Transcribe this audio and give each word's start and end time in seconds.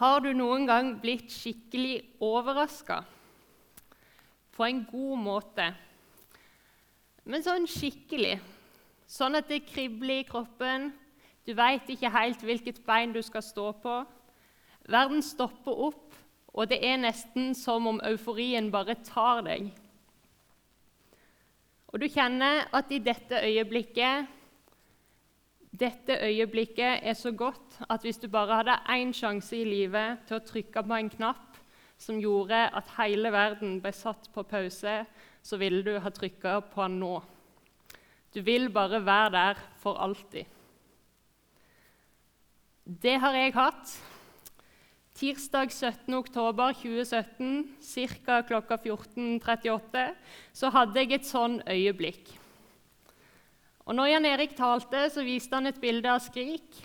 Har 0.00 0.22
du 0.24 0.30
noen 0.32 0.62
gang 0.64 0.94
blitt 0.96 1.28
skikkelig 1.28 1.98
overraska? 2.24 3.02
På 4.56 4.64
en 4.64 4.78
god 4.88 5.18
måte. 5.20 5.66
Men 7.28 7.44
sånn 7.44 7.68
skikkelig. 7.68 8.38
Sånn 9.04 9.36
at 9.36 9.50
det 9.52 9.66
kribler 9.68 10.22
i 10.22 10.24
kroppen. 10.24 10.88
Du 11.44 11.52
veit 11.58 11.92
ikke 11.92 12.12
helt 12.14 12.40
hvilket 12.40 12.80
bein 12.86 13.12
du 13.12 13.20
skal 13.20 13.44
stå 13.44 13.66
på. 13.82 13.98
Verden 14.88 15.20
stopper 15.20 15.84
opp, 15.90 16.16
og 16.56 16.72
det 16.72 16.80
er 16.80 16.96
nesten 17.04 17.52
som 17.52 17.92
om 17.92 18.00
euforien 18.08 18.72
bare 18.72 18.96
tar 19.04 19.44
deg. 19.44 19.68
Og 21.92 22.00
du 22.00 22.08
kjenner 22.08 22.70
at 22.72 22.88
i 22.88 23.04
dette 23.04 23.44
øyeblikket 23.44 24.39
dette 25.70 26.16
øyeblikket 26.26 27.00
er 27.06 27.14
så 27.14 27.30
godt 27.32 27.78
at 27.90 28.02
hvis 28.02 28.18
du 28.18 28.28
bare 28.28 28.56
hadde 28.60 28.78
én 28.90 29.12
sjanse 29.14 29.56
i 29.56 29.64
livet 29.64 30.24
til 30.26 30.40
å 30.40 30.44
trykke 30.44 30.82
på 30.82 30.96
en 30.98 31.10
knapp 31.12 31.58
som 32.00 32.18
gjorde 32.18 32.58
at 32.74 32.94
hele 32.96 33.30
verden 33.32 33.78
ble 33.82 33.92
satt 33.94 34.30
på 34.34 34.42
pause, 34.42 34.94
så 35.42 35.58
ville 35.60 35.82
du 35.84 35.98
ha 36.00 36.10
trykka 36.10 36.58
på 36.72 36.82
den 36.82 36.98
nå. 37.02 37.20
Du 38.34 38.40
vil 38.46 38.70
bare 38.72 39.02
være 39.04 39.30
der 39.34 39.60
for 39.82 40.00
alltid. 40.00 40.44
Det 42.84 43.18
har 43.20 43.36
jeg 43.36 43.54
hatt. 43.54 43.92
Tirsdag 45.14 45.70
17. 45.70 46.14
oktober 46.14 46.72
2017, 46.72 47.76
ca. 48.24 48.40
klokka 48.48 48.78
14.38, 48.80 50.06
så 50.52 50.70
hadde 50.72 51.02
jeg 51.02 51.18
et 51.18 51.28
sånn 51.28 51.60
øyeblikk. 51.68 52.39
Og 53.90 53.96
når 53.98 54.06
Jan 54.06 54.26
Erik 54.28 54.52
talte, 54.54 55.08
så 55.10 55.24
viste 55.26 55.56
han 55.58 55.66
et 55.66 55.78
bilde 55.82 56.06
av 56.06 56.20
Skrik. 56.22 56.76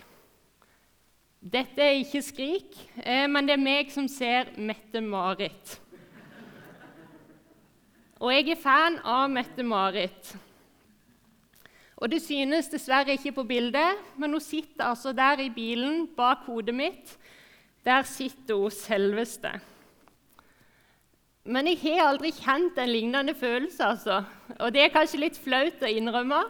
Dette 1.38 1.84
er 1.84 2.00
ikke 2.00 2.22
Skrik, 2.26 2.74
eh, 2.98 3.28
men 3.30 3.46
det 3.46 3.54
er 3.54 3.62
meg 3.62 3.92
som 3.94 4.08
ser 4.10 4.50
Mette-Marit. 4.58 5.76
Og 8.18 8.34
jeg 8.34 8.50
er 8.50 8.58
fan 8.58 8.98
av 9.06 9.30
Mette-Marit. 9.30 10.32
Og 11.94 12.10
Det 12.10 12.18
synes 12.24 12.72
dessverre 12.74 13.14
ikke 13.14 13.36
på 13.38 13.46
bildet, 13.54 14.02
men 14.18 14.34
hun 14.34 14.42
sitter 14.42 14.90
altså 14.90 15.14
der 15.14 15.46
i 15.46 15.48
bilen 15.54 16.08
bak 16.16 16.42
hodet 16.50 16.74
mitt. 16.74 17.16
Der 17.86 18.02
sitter 18.02 18.58
hun 18.58 18.70
selveste. 18.74 19.54
Men 21.44 21.70
jeg 21.70 21.78
har 21.86 22.08
aldri 22.10 22.34
kjent 22.34 22.78
en 22.82 22.90
lignende 22.90 23.34
følelse, 23.34 23.84
altså. 23.84 24.24
Og 24.58 24.74
det 24.74 24.82
er 24.82 24.96
kanskje 24.98 25.22
litt 25.22 25.38
flaut 25.38 25.86
å 25.86 25.86
innrømme, 25.86 26.42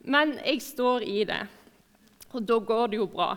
men 0.00 0.38
jeg 0.38 0.62
står 0.64 1.04
i 1.04 1.24
det, 1.28 1.42
og 2.32 2.44
da 2.48 2.58
går 2.58 2.92
det 2.92 3.00
jo 3.00 3.08
bra. 3.10 3.34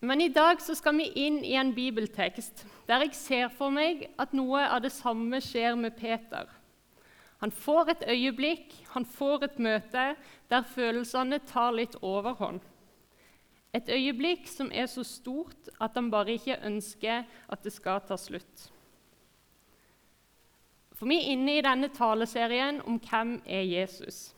Men 0.00 0.22
i 0.24 0.30
dag 0.32 0.62
skal 0.64 0.96
vi 0.96 1.10
inn 1.26 1.42
i 1.44 1.58
en 1.60 1.74
bibeltekst 1.76 2.64
der 2.88 3.04
jeg 3.04 3.14
ser 3.18 3.50
for 3.52 3.72
meg 3.74 4.06
at 4.18 4.32
noe 4.32 4.62
av 4.64 4.80
det 4.80 4.94
samme 4.94 5.42
skjer 5.44 5.76
med 5.76 5.92
Peter. 5.98 6.48
Han 7.40 7.52
får 7.52 7.92
et 7.92 8.06
øyeblikk, 8.08 8.72
han 8.94 9.04
får 9.04 9.44
et 9.44 9.60
møte 9.60 10.06
der 10.50 10.66
følelsene 10.72 11.38
tar 11.48 11.76
litt 11.76 11.96
overhånd. 12.00 12.60
Et 13.76 13.88
øyeblikk 13.92 14.48
som 14.50 14.72
er 14.72 14.88
så 14.90 15.04
stort 15.06 15.68
at 15.78 15.94
han 15.94 16.10
bare 16.10 16.34
ikke 16.36 16.58
ønsker 16.66 17.28
at 17.48 17.64
det 17.64 17.72
skal 17.72 18.00
ta 18.08 18.16
slutt. 18.18 18.70
For 21.00 21.08
vi 21.08 21.16
er 21.16 21.30
inne 21.32 21.54
i 21.56 21.64
denne 21.64 21.88
taleserien 21.96 22.82
om 22.84 22.98
hvem 23.00 23.38
er 23.48 23.62
Jesus. 23.64 24.34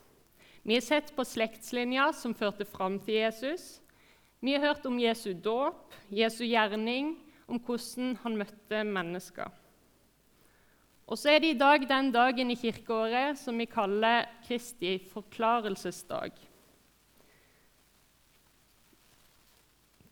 Vi 0.63 0.77
har 0.77 0.85
sett 0.85 1.09
på 1.11 1.25
slektslinja 1.27 2.05
som 2.15 2.31
førte 2.39 2.63
fram 2.63 3.01
til 3.03 3.17
Jesus. 3.19 3.81
Vi 4.39 4.53
har 4.55 4.63
hørt 4.63 4.85
om 4.87 4.95
Jesu 4.95 5.33
dåp, 5.35 5.91
Jesu 6.07 6.45
gjerning, 6.45 7.17
om 7.51 7.59
hvordan 7.59 8.13
han 8.23 8.37
møtte 8.39 8.79
mennesker. 8.87 9.51
Og 11.03 11.19
så 11.19 11.33
er 11.33 11.43
det 11.43 11.49
i 11.51 11.59
dag 11.59 11.83
den 11.89 12.13
dagen 12.15 12.53
i 12.53 12.55
kirkeåret 12.55 13.41
som 13.41 13.59
vi 13.59 13.67
kaller 13.67 14.29
Kristi 14.47 14.95
forklarelsesdag. 15.11 16.31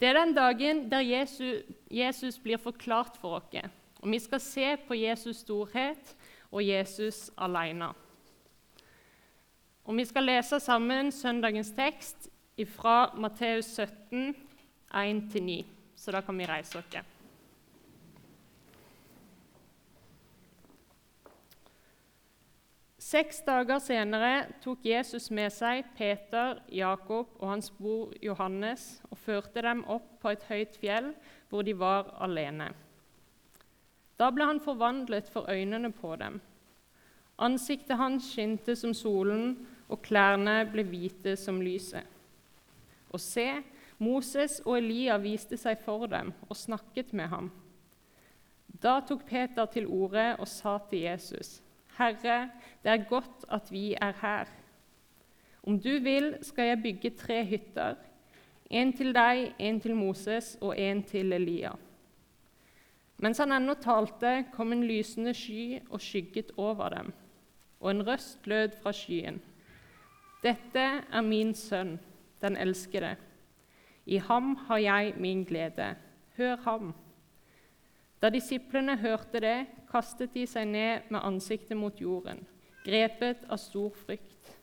Det 0.02 0.10
er 0.10 0.20
den 0.20 0.36
dagen 0.36 0.84
der 0.92 1.00
Jesus, 1.00 1.64
Jesus 1.88 2.42
blir 2.44 2.60
forklart 2.60 3.16
for 3.22 3.40
oss. 3.40 3.72
Og 4.02 4.12
Vi 4.12 4.20
skal 4.20 4.40
se 4.40 4.78
på 4.88 4.94
Jesus' 4.98 5.46
storhet 5.46 6.16
og 6.52 6.64
Jesus 6.68 7.30
alene. 7.38 7.92
Og 9.86 9.98
Vi 9.98 10.06
skal 10.06 10.24
lese 10.24 10.60
sammen 10.60 11.12
søndagens 11.12 11.72
tekst 11.72 12.30
fra 12.70 13.14
Matteus 13.18 13.66
17, 13.66 14.36
1-9. 14.94 15.66
Så 15.96 16.12
da 16.12 16.22
kan 16.22 16.38
vi 16.38 16.46
reise 16.46 16.78
oss. 16.78 17.02
Seks 23.02 23.42
dager 23.44 23.82
senere 23.84 24.46
tok 24.64 24.86
Jesus 24.88 25.26
med 25.36 25.52
seg 25.52 25.84
Peter, 25.98 26.62
Jakob 26.72 27.34
og 27.42 27.50
hans 27.50 27.68
bror 27.76 28.14
Johannes 28.24 29.02
og 29.10 29.20
førte 29.20 29.64
dem 29.66 29.82
opp 29.84 30.14
på 30.22 30.32
et 30.32 30.46
høyt 30.48 30.78
fjell 30.80 31.10
hvor 31.50 31.66
de 31.68 31.74
var 31.76 32.14
alene. 32.24 32.70
Da 34.22 34.30
ble 34.30 34.46
han 34.46 34.62
forvandlet 34.62 35.30
for 35.34 35.50
øynene 35.50 35.90
på 35.92 36.14
dem. 36.22 36.38
Ansiktet 37.42 37.98
hans 37.98 38.28
skinte 38.30 38.76
som 38.78 38.94
solen, 38.94 39.56
og 39.90 40.04
klærne 40.06 40.62
ble 40.72 40.86
hvite 40.86 41.34
som 41.36 41.58
lyset. 41.62 42.06
Og 43.10 43.20
se, 43.20 43.48
Moses 44.00 44.60
og 44.66 44.78
Elia 44.78 45.18
viste 45.20 45.58
seg 45.60 45.82
for 45.82 46.06
dem 46.08 46.32
og 46.48 46.56
snakket 46.56 47.12
med 47.18 47.28
ham. 47.34 47.50
Da 48.82 49.00
tok 49.06 49.26
Peter 49.28 49.68
til 49.74 49.90
orde 49.90 50.36
og 50.40 50.48
sa 50.48 50.78
til 50.90 51.04
Jesus.: 51.10 51.60
Herre, 51.98 52.50
det 52.84 52.92
er 52.92 53.10
godt 53.10 53.46
at 53.50 53.72
vi 53.72 53.94
er 53.94 54.14
her. 54.22 54.48
Om 55.64 55.80
du 55.80 56.00
vil, 56.00 56.36
skal 56.42 56.72
jeg 56.72 56.82
bygge 56.84 57.10
tre 57.10 57.44
hytter, 57.46 57.96
en 58.70 58.94
til 58.94 59.14
deg, 59.14 59.54
en 59.60 59.80
til 59.80 59.96
Moses 59.96 60.58
og 60.62 60.80
en 60.80 61.04
til 61.04 61.34
Elia. 61.34 61.76
Mens 63.22 63.38
han 63.38 63.54
ennå 63.54 63.76
talte, 63.78 64.46
kom 64.56 64.74
en 64.74 64.86
lysende 64.88 65.34
sky 65.38 65.80
og 65.92 66.02
skygget 66.02 66.56
over 66.58 66.90
dem, 66.90 67.12
og 67.80 67.92
en 67.92 68.06
røst 68.08 68.48
lød 68.50 68.74
fra 68.82 68.94
skyen. 68.96 69.38
Dette 70.42 70.86
er 71.06 71.22
min 71.22 71.54
sønn, 71.54 72.00
den 72.42 72.58
elskede. 72.58 73.14
I 74.06 74.18
ham 74.18 74.56
har 74.68 74.82
jeg 74.82 75.14
min 75.22 75.44
glede. 75.46 75.94
Hør 76.38 76.58
ham. 76.66 76.94
Da 78.22 78.30
disiplene 78.34 78.98
hørte 78.98 79.40
det, 79.42 79.68
kastet 79.92 80.34
de 80.34 80.48
seg 80.50 80.66
ned 80.70 81.10
med 81.14 81.22
ansiktet 81.22 81.78
mot 81.78 82.02
jorden, 82.02 82.42
grepet 82.86 83.46
av 83.50 83.62
stor 83.62 83.94
frykt. 84.06 84.56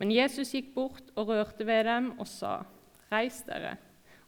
Men 0.00 0.12
Jesus 0.12 0.54
gikk 0.56 0.72
bort 0.74 1.12
og 1.12 1.28
rørte 1.28 1.66
ved 1.68 1.84
dem 1.84 2.14
og 2.16 2.28
sa, 2.28 2.62
Reis 3.12 3.42
dere, 3.44 3.74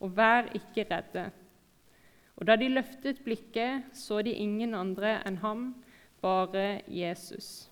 og 0.01 0.13
vær 0.17 0.51
ikke 0.59 0.85
redde. 0.91 1.31
Og 2.37 2.47
da 2.49 2.57
de 2.57 2.69
løftet 2.73 3.21
blikket, 3.25 3.91
så 3.93 4.23
de 4.23 4.33
ingen 4.33 4.75
andre 4.75 5.19
enn 5.29 5.39
ham, 5.43 5.67
bare 6.23 6.81
Jesus. 6.89 7.69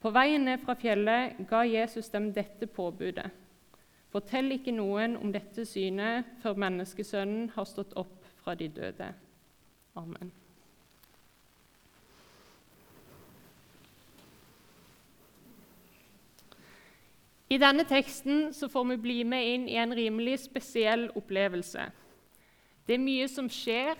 På 0.00 0.10
veien 0.14 0.44
ned 0.48 0.62
fra 0.62 0.74
fjellet 0.80 1.40
ga 1.48 1.62
Jesus 1.68 2.08
dem 2.12 2.30
dette 2.36 2.66
påbudet. 2.66 3.28
Fortell 4.10 4.50
ikke 4.56 4.74
noen 4.74 5.16
om 5.20 5.30
dette 5.32 5.64
synet 5.68 6.26
før 6.42 6.58
menneskesønnen 6.58 7.50
har 7.54 7.68
stått 7.68 7.92
opp 8.00 8.26
fra 8.42 8.56
de 8.58 8.66
døde. 8.74 9.12
Amen. 10.00 10.32
I 17.50 17.58
denne 17.58 17.82
teksten 17.82 18.52
får 18.54 18.84
vi 18.92 18.96
bli 19.02 19.22
med 19.26 19.46
inn 19.52 19.64
i 19.68 19.78
en 19.82 19.94
rimelig 19.94 20.36
spesiell 20.44 21.08
opplevelse. 21.18 21.88
Det 22.86 22.96
er 22.96 23.02
mye 23.02 23.28
som 23.30 23.48
skjer, 23.52 23.98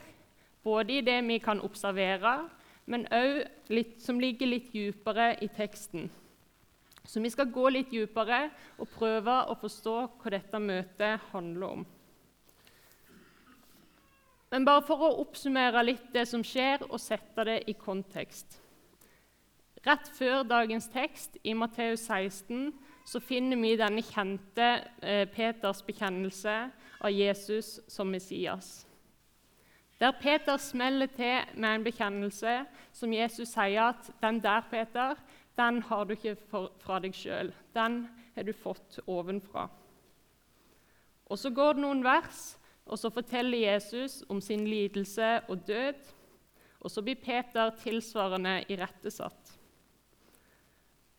både 0.64 0.98
i 0.98 1.04
det 1.04 1.18
vi 1.28 1.38
kan 1.42 1.60
observere, 1.64 2.48
men 2.90 3.06
òg 3.14 3.44
som 4.02 4.18
ligger 4.20 4.50
litt 4.50 4.72
dypere 4.72 5.34
i 5.44 5.48
teksten. 5.54 6.08
Så 7.04 7.20
vi 7.22 7.30
skal 7.32 7.50
gå 7.52 7.68
litt 7.70 7.90
dypere 7.92 8.48
og 8.78 8.90
prøve 8.92 9.36
å 9.50 9.56
forstå 9.58 9.96
hva 10.20 10.32
dette 10.34 10.60
møtet 10.62 11.30
handler 11.30 11.66
om. 11.78 11.86
Men 14.50 14.66
bare 14.66 14.82
for 14.82 15.06
å 15.06 15.12
oppsummere 15.22 15.84
litt 15.86 16.08
det 16.14 16.26
som 16.26 16.42
skjer, 16.42 16.82
og 16.90 16.98
sette 16.98 17.46
det 17.46 17.60
i 17.70 17.76
kontekst. 17.78 18.58
Rett 19.86 20.10
før 20.12 20.42
dagens 20.44 20.90
tekst, 20.92 21.38
i 21.46 21.54
Matteus 21.54 22.02
16, 22.10 22.72
så 23.06 23.20
finner 23.22 23.56
vi 23.62 23.76
denne 23.78 24.02
kjente 24.04 24.66
eh, 25.00 25.24
Peters 25.30 25.80
bekjennelse 25.86 26.56
av 27.00 27.10
Jesus 27.10 27.80
som 27.88 28.10
Messias. 28.10 28.86
Der 30.00 30.12
Peter 30.12 30.56
smeller 30.56 31.06
til 31.06 31.60
med 31.60 31.74
en 31.74 31.84
bekjennelse 31.84 32.64
som 32.92 33.12
Jesus 33.12 33.48
sier 33.48 33.82
at 33.82 34.10
'den 34.22 34.40
der, 34.42 34.60
Peter, 34.70 35.14
den 35.56 35.82
har 35.82 36.04
du 36.04 36.12
ikke 36.12 36.36
fra 36.80 36.98
deg 36.98 37.14
sjøl. 37.14 37.52
Den 37.74 38.08
har 38.34 38.42
du 38.42 38.52
fått 38.52 39.00
ovenfra.' 39.06 39.68
Og 41.26 41.38
Så 41.38 41.50
går 41.50 41.72
det 41.72 41.82
noen 41.82 42.04
vers 42.04 42.60
og 42.90 42.98
så 42.98 43.10
forteller 43.14 43.58
Jesus 43.58 44.22
om 44.28 44.40
sin 44.42 44.66
lidelse 44.66 45.40
og 45.48 45.66
død. 45.66 45.94
Og 46.80 46.90
så 46.90 47.02
blir 47.02 47.20
Peter 47.22 47.70
tilsvarende 47.78 48.64
irettesatt. 48.68 49.58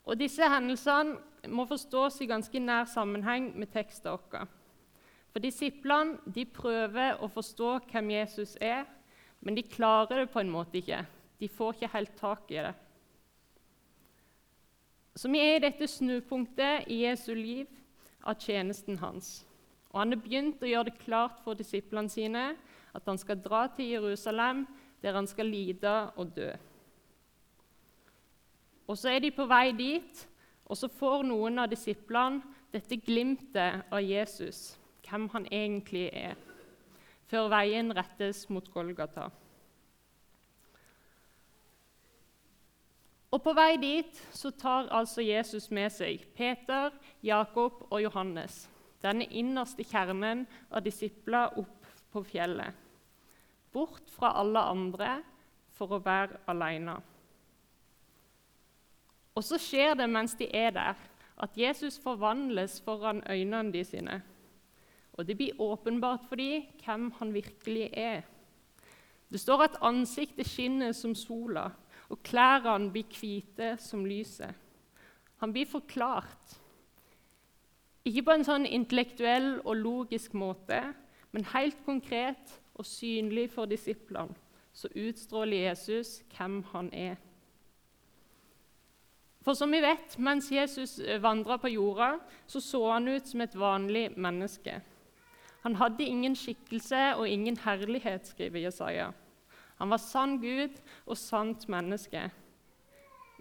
Og 0.04 0.18
Disse 0.20 0.48
hendelsene 0.50 1.16
må 1.48 1.66
forstås 1.70 2.20
i 2.22 2.28
ganske 2.28 2.60
nær 2.60 2.90
sammenheng 2.90 3.54
med 3.56 3.72
teksten 3.72 4.12
vår. 4.12 4.50
For 5.32 5.44
Disiplene 5.44 6.20
de 6.36 6.46
prøver 6.46 7.20
å 7.24 7.30
forstå 7.32 7.78
hvem 7.92 8.12
Jesus 8.18 8.58
er, 8.62 8.84
men 9.42 9.56
de 9.56 9.64
klarer 9.64 10.24
det 10.26 10.32
på 10.34 10.42
en 10.42 10.52
måte 10.52 10.82
ikke. 10.82 11.06
De 11.40 11.50
får 11.50 11.78
ikke 11.78 11.94
helt 11.96 12.18
tak 12.20 12.52
i 12.52 12.60
det. 12.62 12.74
Så 15.16 15.32
vi 15.32 15.40
er 15.44 15.58
i 15.58 15.64
dette 15.64 15.88
snupunktet 15.90 16.88
i 16.92 17.02
Jesu 17.06 17.34
liv 17.36 17.68
av 18.24 18.38
tjenesten 18.40 19.00
hans. 19.02 19.42
Og 19.92 20.00
Han 20.00 20.14
har 20.14 20.22
begynt 20.24 20.64
å 20.64 20.70
gjøre 20.70 20.92
det 20.92 21.02
klart 21.04 21.42
for 21.44 21.58
disiplene 21.58 22.12
sine 22.12 22.52
at 22.96 23.08
han 23.08 23.20
skal 23.20 23.40
dra 23.40 23.66
til 23.76 23.92
Jerusalem, 23.92 24.66
der 25.02 25.16
han 25.16 25.28
skal 25.28 25.50
lide 25.52 26.12
og 26.16 26.36
dø. 26.36 26.52
Og 28.88 28.98
Så 28.98 29.10
er 29.10 29.20
de 29.20 29.32
på 29.32 29.48
vei 29.48 29.72
dit, 29.72 30.28
og 30.66 30.78
så 30.78 30.88
får 30.88 31.24
noen 31.28 31.60
av 31.60 31.70
disiplene 31.72 32.42
dette 32.72 32.96
glimtet 33.04 33.88
av 33.92 34.04
Jesus, 34.04 34.78
hvem 35.12 35.28
han 35.34 35.46
egentlig 35.52 36.08
er, 36.16 36.40
før 37.28 37.50
veien 37.52 37.92
rettes 37.96 38.46
mot 38.50 38.68
Golgata. 38.72 39.28
Og 43.32 43.40
På 43.44 43.54
vei 43.56 43.78
dit 43.80 44.18
så 44.36 44.52
tar 44.52 44.90
altså 44.92 45.24
Jesus 45.24 45.70
med 45.72 45.92
seg 45.96 46.26
Peter, 46.36 46.92
Jakob 47.24 47.86
og 47.90 48.02
Johannes, 48.04 48.66
denne 49.04 49.28
innerste 49.28 49.86
kjernen 49.88 50.44
av 50.70 50.84
disipler, 50.84 51.56
opp 51.60 51.88
på 52.12 52.24
fjellet. 52.28 52.76
Bort 53.72 54.12
fra 54.12 54.34
alle 54.40 54.66
andre 54.68 55.14
for 55.72 55.96
å 55.96 56.02
være 56.04 56.44
alene. 56.52 56.98
Og 59.32 59.48
så 59.48 59.56
skjer 59.60 59.96
det 59.96 60.10
mens 60.12 60.36
de 60.36 60.50
er 60.52 60.76
der, 60.76 61.00
at 61.42 61.56
Jesus 61.58 61.96
forvandles 62.04 62.82
foran 62.84 63.24
øynene 63.32 63.72
de 63.72 63.86
sine. 63.88 64.20
Og 65.14 65.28
det 65.28 65.38
blir 65.38 65.60
åpenbart 65.62 66.26
for 66.30 66.40
dem 66.40 66.70
hvem 66.84 67.12
han 67.20 67.34
virkelig 67.34 67.90
er. 67.94 68.22
Det 69.32 69.40
står 69.40 69.64
at 69.64 69.80
ansiktet 69.82 70.48
skinner 70.48 70.92
som 70.92 71.16
sola, 71.16 71.70
og 72.10 72.20
klærne 72.24 72.92
blir 72.92 73.08
hvite 73.16 73.76
som 73.80 74.06
lyset. 74.06 74.52
Han 75.40 75.54
blir 75.54 75.66
forklart. 75.66 76.58
Ikke 78.06 78.26
på 78.28 78.36
en 78.36 78.46
sånn 78.46 78.66
intellektuell 78.66 79.62
og 79.62 79.78
logisk 79.80 80.34
måte, 80.34 80.82
men 81.32 81.48
helt 81.54 81.80
konkret 81.86 82.60
og 82.76 82.86
synlig 82.86 83.48
for 83.54 83.70
disiplene, 83.70 84.36
så 84.74 84.90
utstråler 84.96 85.68
Jesus 85.70 86.20
hvem 86.36 86.62
han 86.72 86.90
er. 86.94 87.20
For 89.42 89.58
som 89.58 89.72
vi 89.74 89.82
vet, 89.82 90.18
mens 90.22 90.52
Jesus 90.54 91.00
vandra 91.22 91.58
på 91.58 91.72
jorda, 91.72 92.14
så 92.48 92.62
så 92.62 92.82
han 92.92 93.10
ut 93.10 93.28
som 93.28 93.42
et 93.42 93.56
vanlig 93.58 94.12
menneske. 94.18 94.82
Han 95.62 95.76
hadde 95.76 96.04
ingen 96.04 96.36
skikkelse 96.36 97.16
og 97.16 97.30
ingen 97.30 97.58
herlighet, 97.58 98.28
skriver 98.28 98.66
Jesaja. 98.66 99.12
Han 99.78 99.90
var 99.90 99.98
sann 99.98 100.38
Gud 100.42 100.78
og 101.06 101.18
sant 101.18 101.68
menneske. 101.70 102.30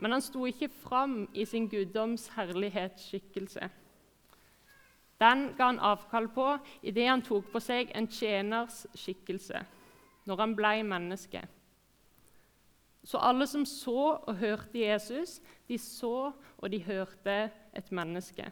Men 0.01 0.13
han 0.13 0.25
sto 0.25 0.47
ikke 0.49 0.69
fram 0.69 1.29
i 1.35 1.45
sin 1.45 1.69
guddoms 1.69 2.29
herlighetsskikkelse. 2.37 3.69
Den 5.21 5.51
ga 5.57 5.67
han 5.69 5.81
avkall 5.85 6.31
på 6.33 6.47
idet 6.83 7.09
han 7.09 7.23
tok 7.25 7.51
på 7.53 7.61
seg 7.61 7.93
en 7.97 8.09
tjeners 8.09 8.87
skikkelse, 8.97 9.61
når 10.25 10.41
han 10.41 10.55
ble 10.57 10.79
menneske. 10.89 11.43
Så 13.05 13.21
alle 13.21 13.47
som 13.49 13.67
så 13.69 14.17
og 14.17 14.37
hørte 14.41 14.81
Jesus, 14.81 15.41
de 15.69 15.79
så 15.79 16.33
og 16.59 16.73
de 16.73 16.81
hørte 16.85 17.51
et 17.77 17.93
menneske. 17.93 18.49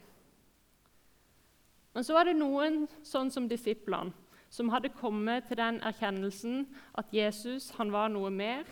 Men 1.98 2.04
så 2.04 2.14
var 2.14 2.28
det 2.28 2.36
noen, 2.38 2.84
sånn 3.02 3.26
som 3.26 3.48
disiplene, 3.50 4.12
som 4.54 4.68
hadde 4.70 4.92
kommet 4.94 5.48
til 5.48 5.58
den 5.58 5.80
erkjennelsen 5.82 6.60
at 6.94 7.10
Jesus 7.10 7.72
han 7.74 7.90
var 7.90 8.12
noe 8.14 8.30
mer. 8.30 8.62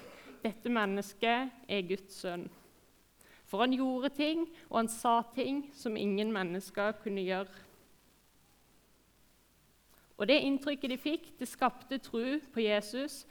Dette 0.44 0.70
mennesket 0.70 1.50
er 1.66 1.82
Guds 1.88 2.20
sønn. 2.20 2.44
For 3.50 3.64
han 3.64 3.74
gjorde 3.74 4.12
ting, 4.14 4.46
og 4.70 4.78
han 4.78 4.92
sa 4.94 5.16
ting 5.34 5.64
som 5.74 5.98
ingen 5.98 6.30
mennesker 6.30 6.94
kunne 7.02 7.26
gjøre. 7.26 7.50
Og 10.22 10.30
Det 10.30 10.40
inntrykket 10.46 10.94
de 10.94 11.02
fikk, 11.08 11.30
det 11.42 11.50
skapte 11.50 11.98
tro 11.98 12.38
på 12.54 12.62
Jesus 12.62 13.24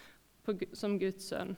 som 0.76 1.00
Guds 1.00 1.32
sønn. 1.32 1.56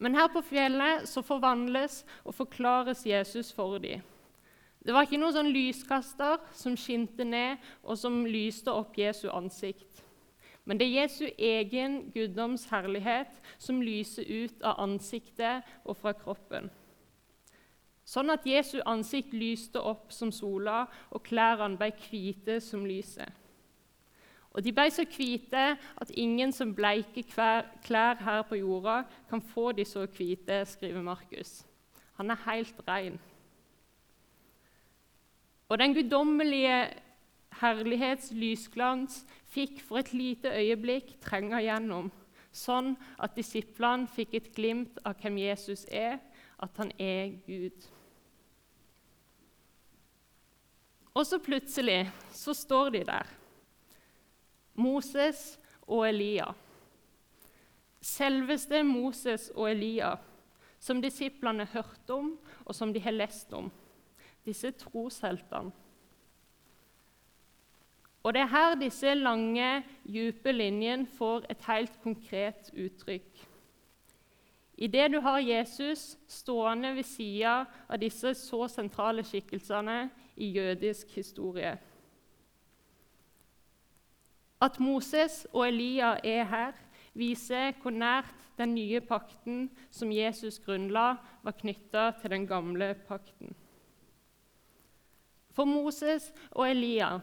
Men 0.00 0.16
her 0.16 0.32
på 0.32 0.40
fjellet 0.48 1.04
så 1.12 1.20
forvandles 1.20 2.06
og 2.24 2.40
forklares 2.40 3.04
Jesus 3.04 3.52
for 3.52 3.76
dem. 3.84 4.00
Det 4.88 4.94
var 4.96 5.04
ikke 5.04 5.18
noen 5.20 5.34
sånn 5.36 5.50
lyskaster 5.52 6.38
som 6.56 6.72
skinte 6.80 7.20
ned, 7.28 7.60
og 7.84 7.98
som 8.00 8.22
lyste 8.24 8.72
opp 8.72 8.94
Jesu 8.96 9.26
ansikt. 9.28 10.00
Men 10.64 10.80
det 10.80 10.86
er 10.86 11.02
Jesu 11.02 11.26
egen 11.28 11.98
guddoms 12.14 12.64
herlighet 12.70 13.36
som 13.60 13.82
lyser 13.84 14.24
ut 14.24 14.64
av 14.64 14.80
ansiktet 14.86 15.68
og 15.84 16.00
fra 16.00 16.14
kroppen. 16.16 16.72
Sånn 18.08 18.32
at 18.32 18.48
Jesu 18.48 18.78
ansikt 18.88 19.36
lyste 19.36 19.84
opp 19.84 20.08
som 20.16 20.32
sola, 20.32 20.86
og 21.12 21.26
klærne 21.28 21.76
ble 21.76 21.92
hvite 22.08 22.56
som 22.64 22.88
lyset. 22.88 23.28
Og 24.56 24.64
De 24.64 24.72
ble 24.72 24.88
så 24.88 25.04
hvite 25.04 25.70
at 25.76 26.16
ingen 26.16 26.48
som 26.48 26.72
bleiker 26.72 27.28
klær 27.84 28.24
her 28.24 28.44
på 28.48 28.64
jorda, 28.64 29.02
kan 29.28 29.44
få 29.44 29.74
de 29.76 29.84
så 29.84 30.08
hvite, 30.08 30.64
skriver 30.64 31.04
Markus. 31.04 31.58
Han 32.16 32.32
er 32.32 32.46
helt 32.48 32.88
ren. 32.88 33.20
Og 35.68 35.78
den 35.78 35.92
guddommelige 35.94 36.76
herlighets 37.60 38.30
lysglans 38.32 39.20
fikk 39.52 39.82
for 39.84 40.00
et 40.00 40.14
lite 40.16 40.52
øyeblikk 40.56 41.18
trenge 41.20 41.60
gjennom, 41.60 42.08
sånn 42.52 42.94
at 43.20 43.36
disiplene 43.36 44.08
fikk 44.08 44.36
et 44.38 44.48
glimt 44.56 45.00
av 45.04 45.18
hvem 45.20 45.36
Jesus 45.42 45.84
er, 45.92 46.16
at 46.58 46.80
han 46.80 46.92
er 46.98 47.34
Gud. 47.44 47.84
Og 51.12 51.26
så 51.26 51.40
plutselig 51.42 52.06
så 52.32 52.54
står 52.54 52.94
de 52.94 53.02
der, 53.10 53.28
Moses 54.78 55.58
og 55.82 56.06
Elia. 56.08 56.46
Selveste 58.00 58.80
Moses 58.86 59.48
og 59.56 59.68
Elia, 59.72 60.14
som 60.80 61.02
disiplene 61.02 61.66
hørte 61.74 62.14
om, 62.14 62.32
og 62.64 62.74
som 62.74 62.94
de 62.94 63.02
har 63.02 63.16
lest 63.16 63.52
om 63.52 63.68
disse 64.48 64.72
trosheltene. 64.80 65.74
Og 68.22 68.34
Det 68.34 68.40
er 68.42 68.46
her 68.46 68.74
disse 68.74 69.14
lange, 69.14 69.84
dype 70.04 70.52
linjene 70.52 71.06
får 71.06 71.46
et 71.50 71.62
helt 71.68 72.00
konkret 72.02 72.70
uttrykk. 72.74 73.44
Idet 74.78 75.12
du 75.12 75.20
har 75.20 75.38
Jesus 75.38 76.18
stående 76.28 76.94
ved 76.94 77.02
sida 77.02 77.64
av 77.88 77.98
disse 77.98 78.34
så 78.34 78.66
sentrale 78.68 79.24
skikkelsene 79.24 80.10
i 80.36 80.50
jødisk 80.54 81.14
historie. 81.16 81.72
At 84.60 84.78
Moses 84.80 85.46
og 85.52 85.68
Elia 85.68 86.16
er 86.24 86.44
her, 86.44 86.72
viser 87.14 87.72
hvor 87.82 87.90
nært 87.90 88.34
den 88.58 88.74
nye 88.74 89.00
pakten 89.00 89.70
som 89.90 90.12
Jesus 90.12 90.58
grunnla, 90.58 91.16
var 91.42 91.56
knytta 91.58 92.10
til 92.20 92.30
den 92.30 92.46
gamle 92.46 92.94
pakten. 93.08 93.54
For 95.58 95.66
Moses 95.66 96.28
og 96.52 96.68
Elia, 96.70 97.16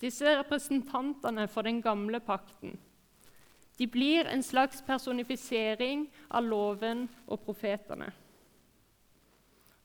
disse 0.00 0.30
representantene 0.38 1.44
for 1.52 1.68
den 1.68 1.82
gamle 1.84 2.16
pakten, 2.24 2.78
de 3.76 3.88
blir 3.92 4.24
en 4.30 4.40
slags 4.42 4.80
personifisering 4.86 6.06
av 6.30 6.46
loven 6.48 7.04
og 7.26 7.42
profetene. 7.44 8.08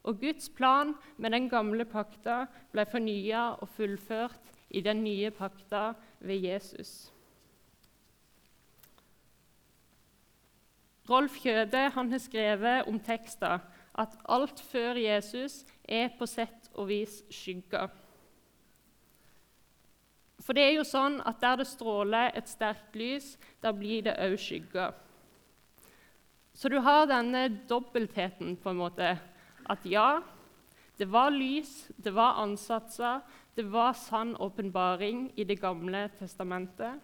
Og 0.08 0.22
Guds 0.22 0.48
plan 0.56 0.94
med 1.18 1.36
den 1.36 1.50
gamle 1.52 1.84
pakta 1.84 2.46
ble 2.72 2.88
fornya 2.88 3.58
og 3.60 3.68
fullført 3.76 4.54
i 4.72 4.80
den 4.86 5.04
nye 5.04 5.34
pakta 5.36 5.90
ved 6.24 6.48
Jesus. 6.48 6.94
Rolf 11.10 11.36
Kjøde 11.44 11.90
har 11.92 12.18
skrevet 12.20 12.88
om 12.88 13.00
tekster 13.00 13.60
at 13.98 14.16
alt 14.30 14.64
før 14.72 14.96
Jesus 15.04 15.66
er 15.84 16.16
på 16.16 16.28
sett 16.32 16.67
og 16.78 16.88
vis 16.92 17.20
skygger. 17.34 17.90
For 20.44 20.56
det 20.56 20.64
er 20.64 20.78
jo 20.78 20.86
sånn 20.88 21.20
at 21.28 21.42
der 21.42 21.60
det 21.60 21.68
stråler 21.68 22.32
et 22.38 22.48
sterkt 22.48 22.96
lys, 22.96 23.34
da 23.60 23.74
blir 23.76 24.06
det 24.06 24.16
òg 24.22 24.38
skygger. 24.40 24.94
Så 26.58 26.72
du 26.74 26.80
har 26.82 27.10
denne 27.10 27.50
dobbeltheten, 27.70 28.56
på 28.58 28.72
en 28.72 28.82
måte. 28.82 29.18
At 29.70 29.86
ja, 29.86 30.22
Det 30.98 31.06
var 31.14 31.30
lys, 31.30 31.92
det 32.02 32.10
var 32.10 32.40
ansatser, 32.42 33.20
det 33.54 33.68
var 33.70 33.94
sann 33.94 34.36
åpenbaring 34.36 35.32
i 35.36 35.44
Det 35.44 35.60
gamle 35.62 36.10
testamentet. 36.18 36.98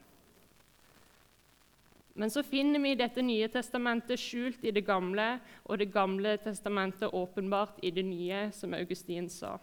Men 2.14 2.30
så 2.30 2.44
finner 2.46 2.80
vi 2.80 2.94
dette 2.96 3.22
nye 3.26 3.48
testamentet 3.50 4.22
skjult 4.22 4.64
i 4.66 4.72
det 4.72 4.86
gamle, 4.86 5.40
og 5.66 5.78
Det 5.78 5.92
gamle 5.92 6.38
testamentet 6.38 7.14
åpenbart 7.14 7.80
i 7.82 7.90
det 7.92 8.06
nye, 8.06 8.52
som 8.52 8.74
Augustin 8.74 9.30
sa. 9.30 9.58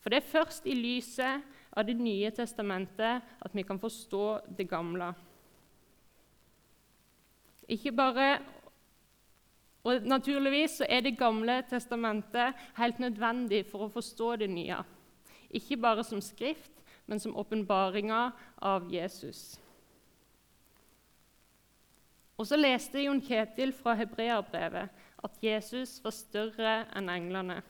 For 0.00 0.10
det 0.10 0.20
er 0.20 0.32
først 0.32 0.66
i 0.66 0.74
lyset 0.74 1.42
av 1.72 1.86
Det 1.86 1.96
nye 1.96 2.30
testamentet 2.30 3.22
at 3.40 3.54
vi 3.54 3.62
kan 3.62 3.80
forstå 3.80 4.40
det 4.58 4.68
gamle. 4.68 5.14
Ikke 7.68 7.92
bare 7.92 8.38
og 9.84 10.02
Naturligvis 10.02 10.80
er 10.88 11.00
Det 11.00 11.18
gamle 11.18 11.62
testamentet 11.68 12.54
helt 12.76 12.98
nødvendig 12.98 13.66
for 13.66 13.84
å 13.84 13.92
forstå 13.92 14.36
det 14.36 14.50
nye. 14.50 14.78
Ikke 15.50 15.76
bare 15.76 16.04
som 16.04 16.20
skrift, 16.20 16.72
men 17.06 17.20
som 17.20 17.36
åpenbaringa 17.36 18.32
av 18.58 18.88
Jesus. 18.92 19.60
Og 22.36 22.48
så 22.48 22.58
leste 22.58 23.04
Jon 23.04 23.22
Ketil 23.22 23.72
fra 23.76 23.94
hebreerbrevet 23.98 25.02
at 25.24 25.40
Jesus 25.42 26.00
var 26.04 26.14
større 26.14 26.74
enn 26.98 27.08
englene. 27.12 27.60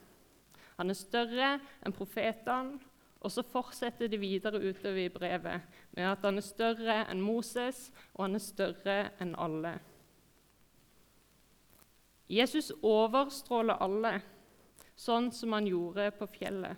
Han 0.79 0.91
er 0.91 0.99
større 0.99 1.51
enn 1.85 1.95
profetene, 1.95 2.81
og 3.25 3.33
så 3.33 3.45
fortsetter 3.47 4.11
det 4.13 4.21
videre 4.21 4.61
utover 4.61 5.07
i 5.07 5.13
brevet 5.13 5.63
med 5.97 6.09
at 6.11 6.25
han 6.27 6.37
er 6.37 6.45
større 6.45 6.97
enn 7.09 7.23
Moses, 7.25 7.87
og 8.13 8.27
han 8.27 8.37
er 8.37 8.45
større 8.45 8.97
enn 9.23 9.33
alle. 9.41 9.79
Jesus 12.29 12.71
overstråler 12.83 13.81
alle, 13.85 14.19
sånn 14.97 15.31
som 15.33 15.57
han 15.57 15.69
gjorde 15.69 16.11
på 16.19 16.29
fjellet. 16.37 16.77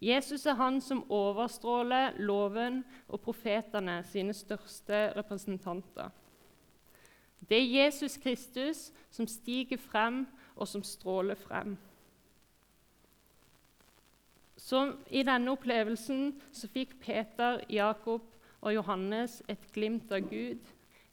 Jesus 0.00 0.46
er 0.48 0.56
han 0.56 0.78
som 0.80 1.02
overstråler 1.12 2.16
loven 2.22 2.80
og 3.08 3.20
profetene 3.24 3.98
sine 4.08 4.34
største 4.34 5.10
representanter. 5.18 6.08
Det 7.48 7.58
er 7.58 7.84
Jesus 7.84 8.16
Kristus 8.16 8.92
som 9.10 9.26
stiger 9.26 9.76
frem, 9.76 10.26
og 10.56 10.68
som 10.68 10.82
stråler 10.82 11.34
frem. 11.34 11.76
Så 14.56 14.92
I 15.10 15.22
denne 15.24 15.50
opplevelsen 15.50 16.34
så 16.52 16.68
fikk 16.68 16.98
Peter, 17.00 17.62
Jakob 17.70 18.26
og 18.60 18.74
Johannes 18.74 19.40
et 19.48 19.62
glimt 19.72 20.12
av 20.12 20.26
Gud, 20.28 20.60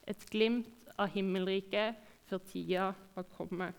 et 0.07 0.25
glimt 0.29 0.91
av 1.00 1.07
himmelriket, 1.13 1.96
før 2.27 2.43
tida 2.43 2.89
var 3.15 3.24
kommet. 3.38 3.74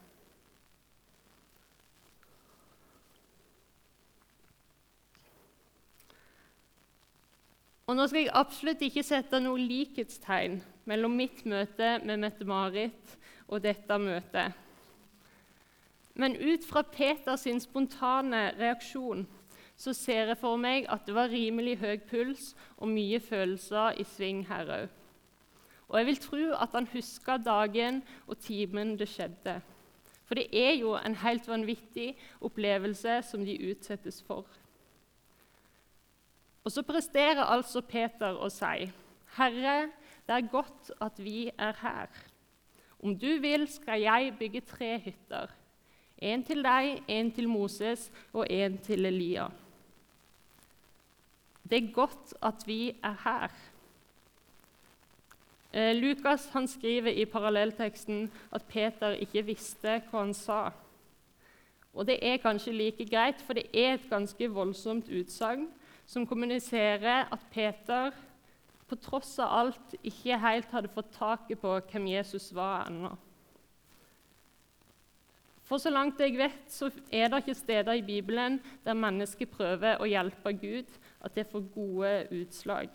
Og 7.88 7.97
Nå 7.97 8.05
skal 8.09 8.25
jeg 8.25 8.33
absolutt 8.37 8.83
ikke 8.85 9.05
sette 9.05 9.40
noe 9.40 9.61
likhetstegn 9.61 10.59
mellom 10.88 11.16
mitt 11.18 11.45
møte 11.49 11.99
med 12.04 12.23
Mette-Marit 12.23 13.16
og 13.49 13.62
dette 13.64 13.99
møtet. 14.00 14.57
Men 16.18 16.35
ut 16.35 16.64
fra 16.66 16.83
Peters 16.83 17.47
spontane 17.62 18.49
reaksjon 18.59 19.26
så 19.78 19.92
ser 19.95 20.33
jeg 20.33 20.40
for 20.40 20.59
meg 20.59 20.88
at 20.90 21.04
det 21.07 21.14
var 21.14 21.30
rimelig 21.30 21.76
høy 21.78 22.00
puls 22.09 22.54
og 22.76 22.90
mye 22.90 23.21
følelser 23.23 24.00
i 24.02 24.07
sving 24.16 24.42
her 24.49 24.73
òg. 24.75 24.87
Og 25.88 25.99
jeg 26.00 26.07
vil 26.09 26.21
tro 26.21 26.40
at 26.59 26.75
han 26.75 26.88
huska 26.92 27.38
dagen 27.40 28.02
og 28.26 28.40
timen 28.42 28.97
det 28.99 29.07
skjedde. 29.09 29.61
For 30.28 30.37
det 30.37 30.49
er 30.52 30.75
jo 30.76 30.97
en 30.99 31.14
helt 31.23 31.47
vanvittig 31.49 32.11
opplevelse 32.45 33.23
som 33.30 33.45
de 33.47 33.54
utsettes 33.71 34.18
for. 34.26 34.45
Og 36.64 36.75
så 36.75 36.83
presterer 36.85 37.47
altså 37.47 37.80
Peter 37.80 38.37
å 38.37 38.50
si, 38.52 38.90
'Herre, 39.38 39.88
det 40.28 40.37
er 40.37 40.50
godt 40.52 40.92
at 41.00 41.25
vi 41.25 41.50
er 41.58 41.73
her.' 41.82 42.28
'Om 43.02 43.18
du 43.18 43.40
vil, 43.40 43.68
skal 43.68 44.00
jeg 44.00 44.35
bygge 44.38 44.61
tre 44.61 44.99
hytter.' 44.99 45.54
En 46.18 46.44
til 46.44 46.64
deg, 46.64 47.02
en 47.08 47.30
til 47.32 47.49
Moses 47.49 48.12
og 48.32 48.47
en 48.50 48.78
til 48.78 49.06
Elia. 49.06 49.47
Det 51.70 51.78
er 51.85 51.92
godt 51.92 52.35
at 52.42 52.64
vi 52.66 52.97
er 53.02 53.14
her. 53.25 53.52
Eh, 55.73 55.97
Lukas 55.97 56.49
skriver 56.66 57.11
i 57.11 57.25
parallellteksten 57.25 58.30
at 58.52 58.64
Peter 58.68 59.11
ikke 59.11 59.44
visste 59.44 60.00
hva 60.11 60.25
han 60.25 60.35
sa. 60.35 60.70
Og 61.94 62.06
Det 62.06 62.18
er 62.23 62.37
kanskje 62.37 62.73
like 62.73 63.06
greit, 63.06 63.42
for 63.42 63.52
det 63.52 63.66
er 63.75 63.94
et 63.94 64.11
ganske 64.11 64.50
voldsomt 64.50 65.08
utsagn 65.08 65.68
som 66.06 66.26
kommuniserer 66.26 67.28
at 67.32 67.47
Peter 67.50 68.11
på 68.88 68.99
tross 69.02 69.37
av 69.45 69.54
alt 69.61 69.97
ikke 70.00 70.38
helt 70.42 70.71
hadde 70.73 70.92
fått 70.92 71.12
taket 71.16 71.61
på 71.61 71.75
hvem 71.90 72.07
Jesus 72.14 72.50
var 72.57 72.88
ennå. 72.88 73.12
For 75.68 75.76
så 75.76 75.92
langt 75.92 76.21
jeg 76.23 76.38
vet, 76.38 76.62
så 76.73 76.88
er 77.12 77.28
det 77.28 77.42
ikke 77.42 77.59
steder 77.59 77.99
i 77.99 78.04
Bibelen 78.04 78.57
der 78.87 78.97
mennesker 78.97 79.50
prøver 79.52 80.00
å 80.00 80.09
hjelpe 80.09 80.54
Gud, 80.57 80.88
at 81.21 81.35
det 81.37 81.45
får 81.50 81.66
gode 81.75 82.14
utslag. 82.38 82.88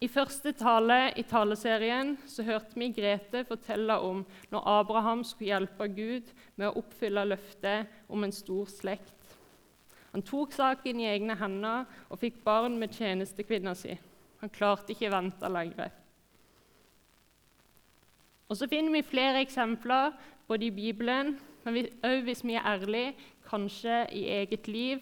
I 0.00 0.08
første 0.08 0.54
tale 0.56 1.12
i 1.20 1.22
taleserien 1.28 2.14
så 2.26 2.42
hørte 2.42 2.78
vi 2.80 2.88
Grete 2.96 3.44
fortelle 3.44 3.98
om 4.00 4.22
når 4.50 4.68
Abraham 4.80 5.22
skulle 5.28 5.52
hjelpe 5.52 5.90
Gud 5.92 6.30
med 6.56 6.70
å 6.70 6.80
oppfylle 6.80 7.26
løftet 7.28 8.08
om 8.08 8.24
en 8.24 8.32
stor 8.32 8.70
slekt. 8.72 9.19
Han 10.12 10.24
tok 10.26 10.52
saken 10.52 11.00
i 11.00 11.08
egne 11.10 11.36
hender 11.38 11.86
og 12.08 12.18
fikk 12.18 12.40
barn 12.44 12.78
med 12.80 12.94
tjenestekvinna 12.96 13.74
si. 13.78 13.94
Han 14.40 14.52
klarte 14.52 14.94
ikke 14.94 15.10
å 15.10 15.14
vente 15.14 15.50
lenger. 15.52 15.92
Og 18.50 18.56
Så 18.56 18.66
finner 18.66 18.92
vi 18.92 19.06
flere 19.06 19.44
eksempler 19.44 20.12
både 20.48 20.66
i 20.66 20.74
Bibelen, 20.74 21.36
men 21.64 21.86
også 22.02 22.22
hvis 22.26 22.44
vi 22.44 22.56
er 22.58 22.66
ærlige, 22.66 23.14
kanskje 23.46 24.06
i 24.12 24.24
eget 24.40 24.68
liv, 24.68 24.98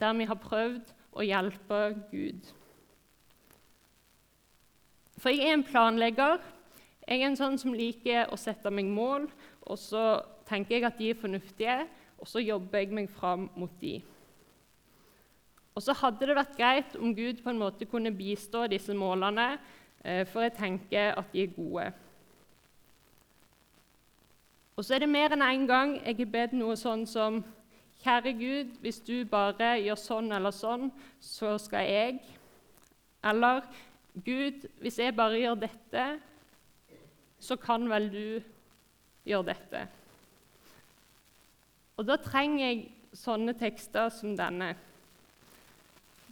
der 0.00 0.12
vi 0.12 0.24
har 0.24 0.36
prøvd 0.36 0.92
å 1.12 1.24
hjelpe 1.24 1.78
Gud. 2.10 2.50
For 5.20 5.32
jeg 5.32 5.48
er 5.48 5.56
en 5.58 5.64
planlegger. 5.64 6.40
Jeg 7.08 7.20
er 7.22 7.26
en 7.26 7.36
sånn 7.36 7.58
som 7.60 7.74
liker 7.76 8.28
å 8.32 8.36
sette 8.40 8.70
meg 8.72 8.88
mål, 8.88 9.26
og 9.66 9.78
så 9.80 10.20
tenker 10.48 10.76
jeg 10.76 10.86
at 10.88 10.98
de 11.00 11.10
er 11.10 11.18
fornuftige, 11.18 11.76
og 12.20 12.28
så 12.28 12.42
jobber 12.44 12.84
jeg 12.84 12.92
meg 12.94 13.08
fram 13.12 13.48
mot 13.56 13.72
de. 13.80 13.98
Og 15.74 15.82
så 15.82 15.94
hadde 15.96 16.26
det 16.26 16.36
vært 16.36 16.56
greit 16.58 16.96
om 16.98 17.14
Gud 17.14 17.42
på 17.44 17.52
en 17.52 17.60
måte 17.60 17.86
kunne 17.88 18.12
bistå 18.14 18.66
disse 18.70 18.94
målene, 18.94 19.58
eh, 20.04 20.26
for 20.26 20.42
jeg 20.42 20.56
tenker 20.58 21.14
at 21.18 21.32
de 21.32 21.42
er 21.42 21.54
gode. 21.54 21.92
Og 24.76 24.84
så 24.84 24.94
er 24.94 25.04
det 25.04 25.12
mer 25.12 25.32
enn 25.34 25.44
én 25.44 25.60
en 25.60 25.66
gang 25.68 25.90
jeg 26.00 26.16
har 26.16 26.32
bedt 26.32 26.52
noe 26.56 26.76
sånn 26.76 27.06
som 27.06 27.42
Kjære 28.00 28.32
Gud, 28.32 28.68
hvis 28.80 29.00
du 29.04 29.26
bare 29.28 29.74
gjør 29.76 29.98
sånn 30.00 30.32
eller 30.32 30.54
sånn, 30.56 30.86
så 31.20 31.58
skal 31.60 31.84
jeg. 31.84 32.20
Eller 33.22 33.60
Gud, 34.24 34.64
hvis 34.80 34.96
jeg 34.98 35.12
bare 35.16 35.36
gjør 35.36 35.58
dette, 35.66 36.04
så 37.40 37.56
kan 37.60 37.84
vel 37.90 38.08
du 38.08 38.40
gjøre 39.28 39.50
dette. 39.50 39.82
Og 42.00 42.08
da 42.08 42.16
trenger 42.16 42.64
jeg 42.64 42.88
sånne 43.12 43.52
tekster 43.60 44.08
som 44.16 44.32
denne. 44.38 44.72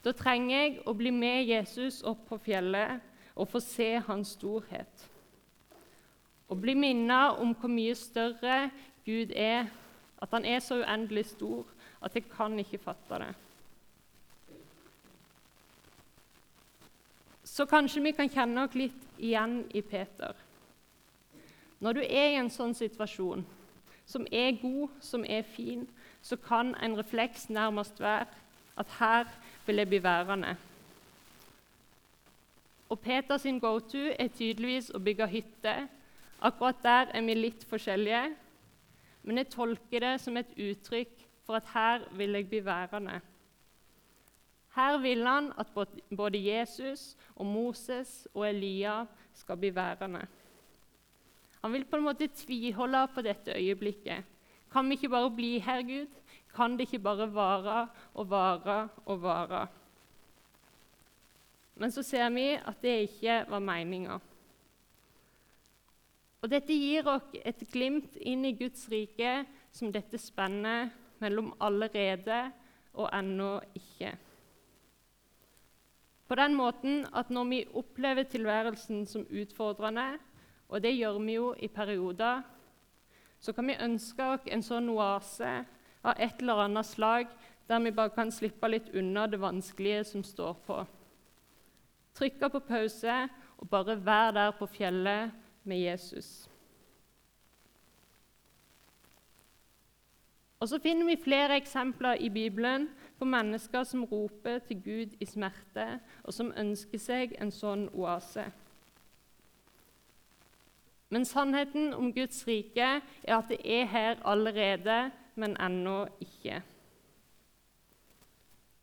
Da 0.04 0.12
trenger 0.14 0.54
jeg 0.54 0.76
å 0.86 0.94
bli 0.94 1.10
med 1.10 1.48
Jesus 1.48 2.02
opp 2.06 2.28
på 2.28 2.38
fjellet 2.42 3.00
og 3.34 3.48
få 3.50 3.60
se 3.62 3.90
hans 4.06 4.36
storhet. 4.38 5.08
Og 6.48 6.60
bli 6.62 6.74
minnet 6.78 7.40
om 7.42 7.52
hvor 7.58 7.70
mye 7.72 7.96
større 7.98 8.70
Gud 9.06 9.34
er, 9.34 9.68
at 10.22 10.32
han 10.34 10.44
er 10.44 10.62
så 10.62 10.80
uendelig 10.82 11.28
stor 11.34 11.66
at 12.02 12.14
jeg 12.14 12.28
kan 12.30 12.54
ikke 12.58 12.80
fatte 12.82 13.20
det. 13.22 13.34
Så 17.44 17.66
kanskje 17.66 18.02
vi 18.02 18.12
kan 18.14 18.30
kjenne 18.30 18.66
oss 18.66 18.74
litt 18.78 19.06
igjen 19.18 19.62
i 19.74 19.82
Peter. 19.82 20.34
Når 21.80 21.92
du 21.92 22.00
er 22.02 22.32
i 22.32 22.38
en 22.38 22.50
sånn 22.50 22.74
situasjon, 22.74 23.44
som 24.06 24.26
er 24.32 24.58
god, 24.60 24.94
som 25.00 25.24
er 25.24 25.42
fin, 25.42 25.86
så 26.22 26.36
kan 26.36 26.74
en 26.82 26.96
refleks 26.98 27.48
nærmest 27.50 28.00
være 28.00 28.26
at 28.78 28.94
her 28.98 29.26
vil 29.68 29.82
jeg 29.82 29.88
bli 29.88 30.02
værende. 30.02 30.56
Og 32.88 33.00
Peters 33.00 33.44
go-to 33.60 34.04
er 34.18 34.30
tydeligvis 34.32 34.88
å 34.96 35.00
bygge 35.04 35.26
hytte. 35.28 35.74
Akkurat 36.40 36.78
der 36.82 37.10
er 37.12 37.24
vi 37.26 37.34
litt 37.36 37.66
forskjellige, 37.68 38.22
men 39.22 39.40
jeg 39.42 39.50
tolker 39.52 40.04
det 40.06 40.14
som 40.22 40.38
et 40.40 40.54
uttrykk 40.56 41.12
for 41.44 41.58
at 41.58 41.68
her 41.74 42.06
vil 42.16 42.38
jeg 42.38 42.48
bli 42.48 42.62
værende. 42.64 43.18
Her 44.78 44.98
vil 45.02 45.26
han 45.26 45.52
at 45.58 45.68
både 46.16 46.40
Jesus 46.40 47.16
og 47.36 47.46
Moses 47.46 48.28
og 48.32 48.46
Elia 48.48 49.02
skal 49.34 49.58
bli 49.60 49.74
værende. 49.74 50.24
Han 51.60 51.72
vil 51.74 51.84
på 51.84 51.98
en 51.98 52.06
måte 52.06 52.30
tviholde 52.32 53.04
på 53.14 53.22
dette 53.26 53.52
øyeblikket, 53.58 54.24
Kan 54.72 54.88
vi 54.88 54.98
ikke 54.98 55.08
bare 55.08 55.30
bli 55.30 55.58
her, 55.58 55.82
Gud? 55.82 56.08
Kan 56.58 56.74
det 56.74 56.88
ikke 56.88 57.04
bare 57.04 57.28
vare 57.30 57.82
og 58.18 58.30
vare 58.30 58.78
og 59.06 59.20
vare? 59.22 59.66
Men 61.78 61.92
så 61.94 62.02
ser 62.02 62.26
vi 62.34 62.48
at 62.56 62.82
det 62.82 62.96
ikke 63.04 63.44
var 63.46 63.62
meninga. 63.62 64.16
Og 66.42 66.50
Dette 66.50 66.74
gir 66.74 67.06
oss 67.10 67.30
et 67.46 67.62
glimt 67.70 68.18
inn 68.18 68.42
i 68.46 68.56
Guds 68.58 68.88
rike 68.90 69.44
som 69.70 69.94
dette 69.94 70.18
spennet 70.18 70.90
mellom 71.22 71.52
allerede 71.62 72.40
og 72.98 73.06
ennå 73.14 73.52
ikke. 73.78 74.12
På 76.28 76.36
den 76.42 76.58
måten 76.58 77.04
at 77.14 77.30
når 77.30 77.50
vi 77.54 77.64
opplever 77.78 78.26
tilværelsen 78.26 79.06
som 79.06 79.26
utfordrende, 79.30 80.18
og 80.68 80.82
det 80.82 80.96
gjør 80.98 81.22
vi 81.22 81.38
jo 81.38 81.54
i 81.54 81.70
perioder, 81.70 82.42
så 83.40 83.54
kan 83.54 83.70
vi 83.70 83.78
ønske 83.80 84.32
oss 84.34 84.50
en 84.50 84.62
sånn 84.66 84.90
oase 84.92 85.60
av 86.08 86.20
et 86.20 86.42
eller 86.42 86.64
annet 86.64 86.86
slag 86.86 87.32
der 87.68 87.82
vi 87.84 87.92
bare 87.92 88.14
kan 88.14 88.32
slippe 88.32 88.68
litt 88.68 88.88
unna 88.96 89.26
det 89.28 89.40
vanskelige 89.40 90.04
som 90.08 90.24
står 90.24 90.54
på. 90.66 90.82
Trykke 92.16 92.50
på 92.50 92.60
pause 92.66 93.24
og 93.58 93.68
bare 93.70 93.98
være 94.04 94.32
der 94.38 94.54
på 94.58 94.66
fjellet 94.66 95.34
med 95.68 95.78
Jesus. 95.78 96.48
Og 100.60 100.68
Så 100.68 100.78
finner 100.82 101.06
vi 101.06 101.22
flere 101.24 101.56
eksempler 101.56 102.14
i 102.14 102.28
Bibelen 102.28 102.88
på 103.18 103.24
mennesker 103.24 103.84
som 103.84 104.04
roper 104.04 104.58
til 104.58 104.82
Gud 104.82 105.14
i 105.20 105.24
smerte, 105.24 106.00
og 106.24 106.34
som 106.34 106.52
ønsker 106.56 106.98
seg 106.98 107.36
en 107.38 107.52
sånn 107.54 107.86
oase. 107.94 108.48
Men 111.10 111.24
sannheten 111.24 111.94
om 111.94 112.10
Guds 112.12 112.42
rike 112.46 112.88
er 113.22 113.36
at 113.36 113.48
det 113.48 113.60
er 113.64 113.86
her 113.86 114.18
allerede, 114.24 115.10
men 115.38 115.56
ennå 115.62 116.02
ikke. 116.20 116.60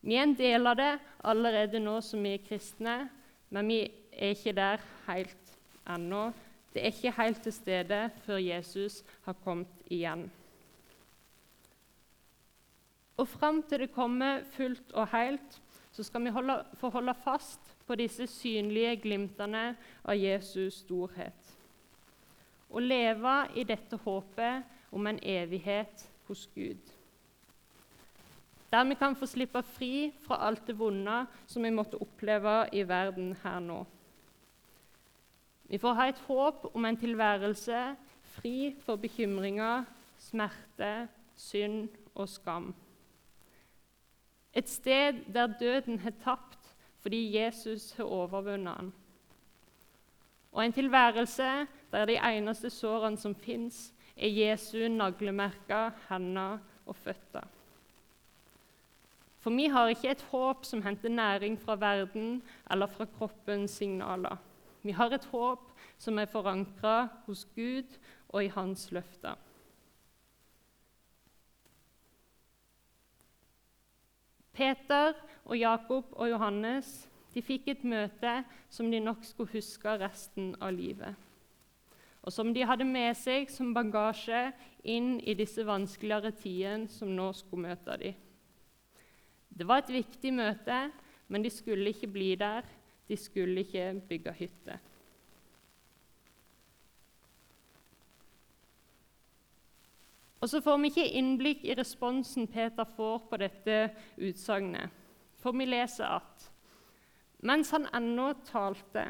Vi 0.05 0.15
er 0.15 0.23
en 0.27 0.37
del 0.37 0.67
av 0.69 0.77
det 0.77 0.93
allerede 1.25 1.81
nå 1.81 1.97
som 2.05 2.23
vi 2.23 2.35
er 2.37 2.43
kristne, 2.45 2.95
men 3.49 3.69
vi 3.71 3.79
er 4.13 4.35
ikke 4.35 4.53
der 4.55 4.83
helt 5.07 5.53
ennå. 5.89 6.27
Det 6.73 6.83
er 6.83 6.93
ikke 6.93 7.15
helt 7.17 7.41
til 7.43 7.55
stede 7.55 8.01
før 8.25 8.41
Jesus 8.41 9.01
har 9.25 9.37
kommet 9.43 9.87
igjen. 9.89 10.27
Og 13.17 13.27
fram 13.31 13.63
til 13.63 13.85
det 13.85 13.93
kommer 13.95 14.43
fullt 14.53 14.91
og 14.93 15.07
helt, 15.15 15.61
så 15.91 16.03
skal 16.03 16.25
vi 16.25 16.33
holde, 16.35 16.59
få 16.75 16.89
holde 16.91 17.15
fast 17.23 17.71
på 17.87 17.95
disse 17.95 18.27
synlige 18.27 18.97
glimtene 19.01 19.69
av 20.03 20.17
Jesus 20.19 20.81
storhet. 20.83 21.53
Og 22.69 22.83
leve 22.83 23.37
i 23.55 23.63
dette 23.63 23.97
håpet 24.03 24.91
om 24.91 25.07
en 25.07 25.19
evighet 25.23 26.03
hos 26.27 26.47
Gud. 26.55 26.93
Der 28.71 28.83
vi 28.83 28.95
kan 28.95 29.15
få 29.15 29.25
slippe 29.25 29.61
fri 29.63 30.11
fra 30.25 30.41
alt 30.47 30.67
det 30.67 30.79
vonde 30.79 31.25
som 31.47 31.63
vi 31.63 31.69
måtte 31.69 32.01
oppleve 32.01 32.65
i 32.73 32.83
verden 32.87 33.35
her 33.43 33.59
nå. 33.59 33.85
Vi 35.69 35.77
får 35.77 35.93
ha 35.93 36.07
et 36.09 36.23
håp 36.27 36.65
om 36.73 36.85
en 36.85 36.97
tilværelse 36.97 37.95
fri 38.35 38.75
for 38.85 38.95
bekymringer, 38.95 39.85
smerte, 40.19 41.07
synd 41.35 41.89
og 42.15 42.29
skam. 42.29 42.73
Et 44.53 44.69
sted 44.69 45.23
der 45.33 45.47
døden 45.59 45.99
har 45.99 46.13
tapt 46.23 46.75
fordi 46.99 47.37
Jesus 47.37 47.91
har 47.91 48.03
overvunnet 48.03 48.77
den. 48.79 48.93
Og 50.51 50.65
en 50.65 50.73
tilværelse 50.73 51.67
der 51.91 52.05
de 52.05 52.17
eneste 52.17 52.69
sårene 52.69 53.17
som 53.17 53.35
fins, 53.35 53.93
er 54.15 54.31
Jesu 54.31 54.87
naglemerka 54.87 55.89
hender 56.09 56.57
og 56.85 56.95
føtter. 56.95 57.47
For 59.39 59.53
vi 59.53 59.67
har 59.69 59.91
ikke 59.93 60.09
et 60.09 60.25
håp 60.31 60.65
som 60.65 60.81
henter 60.81 61.09
næring 61.09 61.59
fra 61.61 61.75
verden 61.75 62.41
eller 62.71 62.87
fra 62.87 63.05
kroppens 63.05 63.71
signaler. 63.71 64.37
Vi 64.81 64.91
har 64.91 65.13
et 65.13 65.25
håp 65.25 65.71
som 65.97 66.17
er 66.19 66.25
forankra 66.25 67.07
hos 67.25 67.45
Gud 67.55 67.99
og 68.29 68.45
i 68.45 68.47
Hans 68.47 68.91
løfter. 68.91 69.35
Peter 74.53 75.13
og 75.45 75.57
Jakob 75.59 76.05
og 76.11 76.29
Johannes 76.29 77.09
de 77.33 77.43
fikk 77.43 77.67
et 77.67 77.83
møte 77.83 78.37
som 78.71 78.91
de 78.91 78.99
nok 79.03 79.25
skulle 79.27 79.51
huske 79.57 79.97
resten 79.99 80.53
av 80.63 80.71
livet. 80.73 81.24
Og 82.25 82.33
som 82.33 82.49
de 82.53 82.65
hadde 82.65 82.87
med 82.89 83.13
seg 83.17 83.51
som 83.53 83.73
bagasje 83.75 84.47
inn 84.89 85.19
i 85.21 85.35
disse 85.37 85.61
vanskeligere 85.65 86.33
tidene 86.33 86.89
som 86.89 87.11
nå 87.13 87.29
skulle 87.37 87.69
møte 87.69 87.97
dem. 88.01 88.15
Det 89.55 89.67
var 89.69 89.83
et 89.83 89.93
viktig 89.93 90.33
møte, 90.35 90.79
men 91.29 91.45
de 91.45 91.51
skulle 91.53 91.93
ikke 91.93 92.09
bli 92.11 92.33
der. 92.35 92.65
De 93.05 93.17
skulle 93.17 93.61
ikke 93.61 94.01
bygge 94.09 94.33
hytte. 94.39 94.79
Og 100.41 100.49
Så 100.49 100.61
får 100.61 100.77
vi 100.77 100.89
ikke 100.91 101.13
innblikk 101.17 101.63
i 101.65 101.73
responsen 101.77 102.47
Peter 102.47 102.85
får 102.85 103.23
på 103.29 103.37
dette 103.41 103.77
utsagnet. 104.17 104.89
For 105.41 105.53
vi 105.57 105.65
leser 105.65 106.05
at 106.19 106.49
mens 107.45 107.71
han 107.73 107.87
ennå 107.93 108.31
talte, 108.45 109.07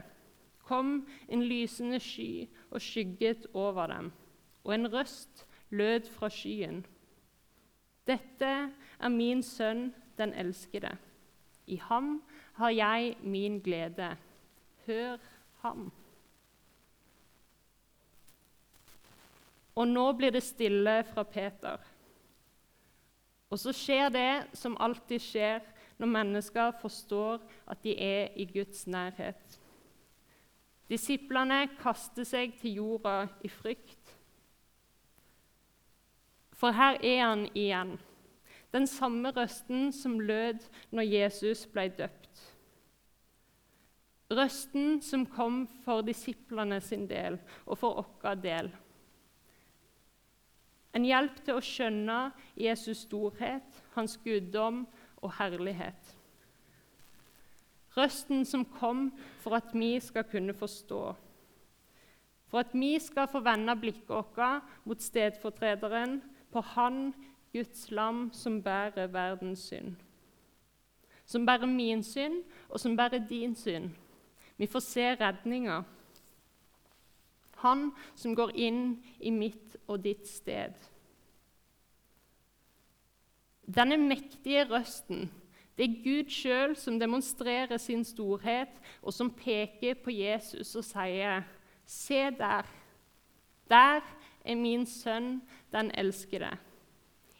kom 0.66 1.08
en 1.30 1.44
lysende 1.46 2.00
sky 2.02 2.48
og 2.72 2.82
skygget 2.82 3.48
over 3.54 3.88
dem, 3.88 4.12
og 4.64 4.76
en 4.76 4.90
røst 4.94 5.46
lød 5.70 6.10
fra 6.12 6.30
skyen. 6.30 6.86
Dette 8.08 8.52
er 9.00 9.10
min 9.10 9.44
sønn, 9.44 9.94
den 10.18 10.34
elskede. 10.34 10.98
I 11.68 11.76
ham 11.82 12.24
har 12.54 12.70
jeg 12.70 13.16
min 13.22 13.60
glede. 13.60 14.16
Hør 14.86 15.18
ham. 15.62 15.92
Og 19.76 19.88
nå 19.88 20.12
blir 20.16 20.32
det 20.32 20.44
stille 20.44 21.04
fra 21.04 21.24
Peter. 21.24 21.82
Og 23.50 23.60
så 23.60 23.74
skjer 23.76 24.10
det 24.10 24.58
som 24.58 24.78
alltid 24.80 25.20
skjer 25.20 25.66
når 25.98 26.12
mennesker 26.12 26.72
forstår 26.82 27.44
at 27.72 27.84
de 27.84 27.96
er 28.00 28.34
i 28.36 28.46
Guds 28.46 28.88
nærhet. 28.88 29.60
Disiplene 30.90 31.66
kaster 31.80 32.28
seg 32.28 32.54
til 32.60 32.78
jorda 32.82 33.26
i 33.44 33.50
frykt. 33.50 34.12
For 36.56 36.76
her 36.76 37.00
er 37.04 37.22
han 37.24 37.48
igjen, 37.58 37.96
den 38.72 38.88
samme 38.88 39.32
røsten 39.36 39.90
som 39.96 40.20
lød 40.20 40.62
når 40.96 41.10
Jesus 41.10 41.66
ble 41.72 41.90
døpt. 41.98 42.44
Røsten 44.36 45.02
som 45.06 45.26
kom 45.30 45.66
for 45.84 46.06
disiplene 46.06 46.80
sin 46.82 47.06
del 47.10 47.38
og 47.66 47.78
for 47.78 48.06
vår 48.24 48.40
del. 48.42 48.72
En 50.96 51.06
hjelp 51.06 51.42
til 51.44 51.58
å 51.58 51.64
skjønne 51.64 52.20
Jesus' 52.56 53.04
storhet, 53.04 53.82
hans 53.98 54.16
guddom 54.24 54.86
og 55.22 55.34
herlighet. 55.38 56.16
Røsten 57.96 58.44
som 58.46 58.66
kom 58.66 59.10
for 59.40 59.56
at 59.56 59.72
vi 59.74 60.00
skal 60.04 60.26
kunne 60.28 60.54
forstå. 60.54 61.16
For 62.52 62.60
at 62.60 62.74
vi 62.74 62.98
skal 63.00 63.28
få 63.32 63.40
vende 63.44 63.76
blikket 63.80 64.10
vårt 64.10 64.64
mot 64.86 65.02
stedfortrederen, 65.02 66.22
på 66.52 66.62
Han, 66.62 67.14
Guds 67.52 67.92
lam, 67.92 68.30
som 68.34 68.62
bærer 68.64 69.08
verdens 69.08 69.60
synd. 69.60 69.96
Som 71.26 71.46
bærer 71.46 71.66
min 71.66 72.04
synd, 72.04 72.44
og 72.70 72.80
som 72.80 72.96
bærer 72.96 73.28
din 73.28 73.56
synd. 73.56 73.90
Vi 74.58 74.68
får 74.68 74.80
se 74.80 75.16
redninga. 75.16 75.82
Han 77.64 77.92
som 78.16 78.36
går 78.36 78.52
inn 78.56 79.04
i 79.20 79.32
mitt 79.32 79.76
og 79.88 80.04
ditt 80.04 80.28
sted. 80.28 80.76
Denne 83.66 83.98
mektige 83.98 84.68
røsten 84.70 85.32
det 85.78 85.84
er 85.84 86.04
Gud 86.04 86.30
sjøl 86.32 86.76
som 86.80 87.00
demonstrerer 87.00 87.78
sin 87.78 88.04
storhet, 88.08 88.72
og 89.02 89.14
som 89.14 89.32
peker 89.32 89.98
på 90.04 90.12
Jesus 90.12 90.76
og 90.76 90.84
sier, 90.84 91.44
'Se 91.86 92.32
der. 92.32 92.64
Der 93.70 94.02
er 94.46 94.56
min 94.56 94.86
sønn, 94.86 95.42
den 95.72 95.92
elskede. 95.98 96.58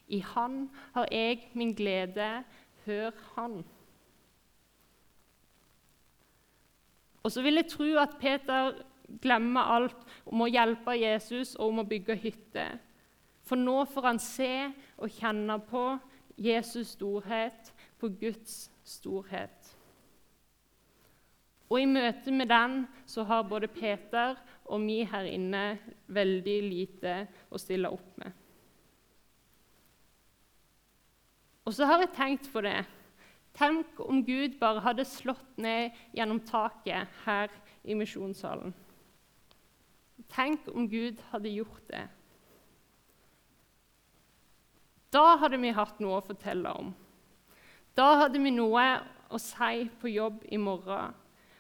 I 0.08 0.20
han 0.20 0.70
har 0.94 1.08
jeg 1.12 1.50
min 1.54 1.74
glede. 1.74 2.44
Hør 2.86 3.12
han.' 3.36 3.66
Og 7.24 7.32
så 7.32 7.42
vil 7.42 7.54
jeg 7.54 7.68
tro 7.68 7.84
at 7.98 8.18
Peter 8.20 8.72
glemmer 9.22 9.62
alt 9.62 9.98
om 10.26 10.42
å 10.42 10.50
hjelpe 10.50 10.92
Jesus 10.92 11.56
og 11.56 11.68
om 11.68 11.80
å 11.80 11.88
bygge 11.90 12.16
hytte. 12.16 12.66
For 13.46 13.56
nå 13.56 13.86
får 13.86 14.06
han 14.06 14.20
se 14.20 14.74
og 14.98 15.10
kjenne 15.10 15.60
på 15.70 15.98
Jesus' 16.38 16.96
storhet, 16.96 17.74
på 18.00 18.10
Guds 18.20 18.66
storhet. 18.86 19.72
Og 21.70 21.82
I 21.82 21.88
møte 21.90 22.32
med 22.32 22.50
den 22.52 22.84
så 23.10 23.26
har 23.26 23.48
både 23.50 23.70
Peter 23.72 24.38
og 24.66 24.82
vi 24.86 25.02
her 25.10 25.28
inne 25.30 25.64
veldig 26.14 26.58
lite 26.66 27.16
å 27.50 27.62
stille 27.62 27.90
opp 27.90 28.20
med. 28.22 28.32
Og 31.66 31.74
så 31.74 31.88
har 31.90 32.04
jeg 32.04 32.14
tenkt 32.14 32.52
på 32.54 32.62
det. 32.62 32.84
Tenk 33.56 34.00
om 34.04 34.20
Gud 34.26 34.60
bare 34.60 34.84
hadde 34.86 35.08
slått 35.08 35.58
ned 35.62 35.96
gjennom 36.14 36.42
taket 36.46 37.10
her 37.24 37.54
i 37.84 37.96
misjonssalen. 37.98 38.74
Tenk 40.32 40.68
om 40.74 40.86
Gud 40.90 41.22
hadde 41.32 41.54
gjort 41.54 41.90
det. 41.90 42.04
Da 45.16 45.38
hadde 45.40 45.58
vi 45.62 45.72
hatt 45.74 46.02
noe 46.04 46.20
å 46.20 46.26
fortelle 46.26 46.72
om. 46.76 46.92
Da 47.96 48.08
hadde 48.20 48.42
vi 48.44 48.52
noe 48.52 48.86
å 49.32 49.40
si 49.40 49.86
på 50.02 50.12
jobb 50.12 50.44
i 50.52 50.60
morgen. 50.60 51.14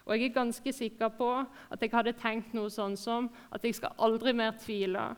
Og 0.05 0.13
jeg 0.13 0.29
er 0.29 0.35
ganske 0.35 0.73
sikker 0.75 1.13
på 1.17 1.29
at 1.41 1.81
jeg 1.81 1.93
hadde 1.93 2.13
tenkt 2.19 2.53
noe 2.53 2.69
sånn 2.69 2.97
som 2.99 3.29
at 3.55 3.63
jeg 3.65 3.77
skal 3.77 3.95
aldri 4.05 4.35
mer 4.37 4.53
tvile. 4.61 5.13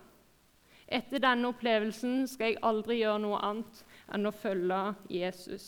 Etter 0.88 1.20
denne 1.20 1.50
opplevelsen 1.52 2.22
skal 2.32 2.54
jeg 2.54 2.62
aldri 2.64 3.02
gjøre 3.02 3.24
noe 3.26 3.42
annet 3.44 3.82
enn 4.16 4.30
å 4.30 4.32
følge 4.32 4.80
Jesus. 5.12 5.68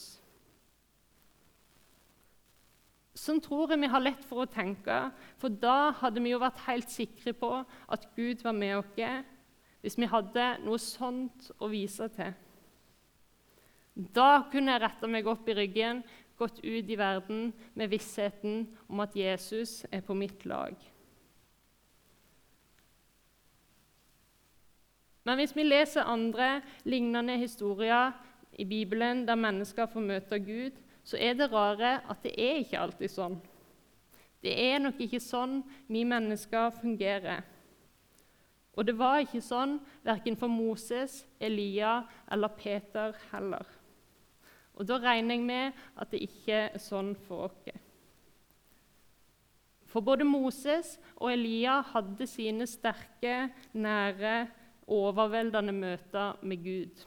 Sånn 3.19 3.41
tror 3.43 3.73
jeg 3.73 3.81
vi 3.81 3.89
har 3.91 4.05
lett 4.05 4.21
for 4.23 4.45
å 4.45 4.51
tenke, 4.51 5.01
for 5.41 5.51
da 5.51 5.91
hadde 5.99 6.23
vi 6.23 6.31
jo 6.31 6.39
vært 6.39 6.61
helt 6.69 6.93
sikre 6.93 7.33
på 7.35 7.49
at 7.91 8.05
Gud 8.15 8.45
var 8.45 8.55
med 8.55 8.77
oss, 8.77 9.25
hvis 9.81 9.97
vi 9.99 10.07
hadde 10.07 10.45
noe 10.63 10.79
sånt 10.79 11.49
å 11.59 11.67
vise 11.71 12.07
til. 12.15 12.31
Da 13.99 14.45
kunne 14.51 14.71
jeg 14.71 14.81
retta 14.85 15.07
meg 15.11 15.27
opp 15.27 15.47
i 15.51 15.55
ryggen, 15.57 16.03
gått 16.39 16.61
ut 16.63 16.87
i 16.87 16.95
verden 16.95 17.49
med 17.75 17.91
vissheten 17.91 18.61
om 18.87 19.01
at 19.03 19.15
Jesus 19.17 19.81
er 19.91 19.99
på 20.05 20.15
mitt 20.15 20.45
lag. 20.47 20.71
Men 25.27 25.35
hvis 25.37 25.51
vi 25.53 25.65
leser 25.67 26.07
andre 26.07 26.61
lignende 26.87 27.35
historier 27.41 28.15
i 28.55 28.65
Bibelen 28.65 29.25
der 29.27 29.35
mennesker 29.35 29.89
får 29.91 30.05
møte 30.05 30.39
Gud, 30.39 30.79
så 31.03 31.19
er 31.19 31.35
det 31.35 31.51
rare 31.51 31.97
at 32.07 32.23
det 32.23 32.31
er 32.39 32.61
ikke 32.63 32.79
alltid 32.79 33.11
sånn. 33.11 33.35
Det 34.39 34.53
er 34.55 34.79
nok 34.79 35.01
ikke 35.03 35.19
sånn 35.19 35.59
vi 35.91 36.05
mennesker 36.07 36.71
fungerer. 36.79 37.43
Og 38.79 38.87
det 38.87 38.95
var 38.95 39.19
ikke 39.19 39.43
sånn 39.43 39.75
verken 40.07 40.39
for 40.39 40.47
Moses, 40.47 41.25
Elia 41.35 41.99
eller 42.31 42.55
Peter 42.55 43.11
heller. 43.33 43.67
Og 44.79 44.87
Da 44.87 44.97
regner 44.97 45.35
jeg 45.35 45.43
med 45.45 45.79
at 45.99 46.11
det 46.11 46.23
ikke 46.23 46.59
er 46.71 46.79
sånn 46.79 47.11
for 47.27 47.49
oss. 47.49 47.69
For 49.89 50.05
både 50.05 50.23
Moses 50.23 50.95
og 51.17 51.33
Elia 51.33 51.79
hadde 51.91 52.27
sine 52.29 52.67
sterke, 52.69 53.49
nære, 53.73 54.47
overveldende 54.89 55.73
møter 55.73 56.37
med 56.41 56.63
Gud. 56.63 57.03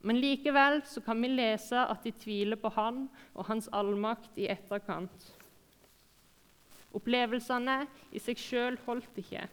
Men 0.00 0.16
likevel 0.16 0.80
kan 1.04 1.20
vi 1.20 1.28
lese 1.28 1.76
at 1.76 2.06
de 2.06 2.14
tviler 2.16 2.56
på 2.56 2.70
han 2.72 3.04
og 3.34 3.46
hans 3.50 3.68
allmakt 3.68 4.38
i 4.40 4.48
etterkant. 4.48 5.26
Opplevelsene 6.96 7.84
i 8.10 8.22
seg 8.22 8.40
sjøl 8.40 8.78
holdt 8.86 9.20
ikke. 9.20 9.44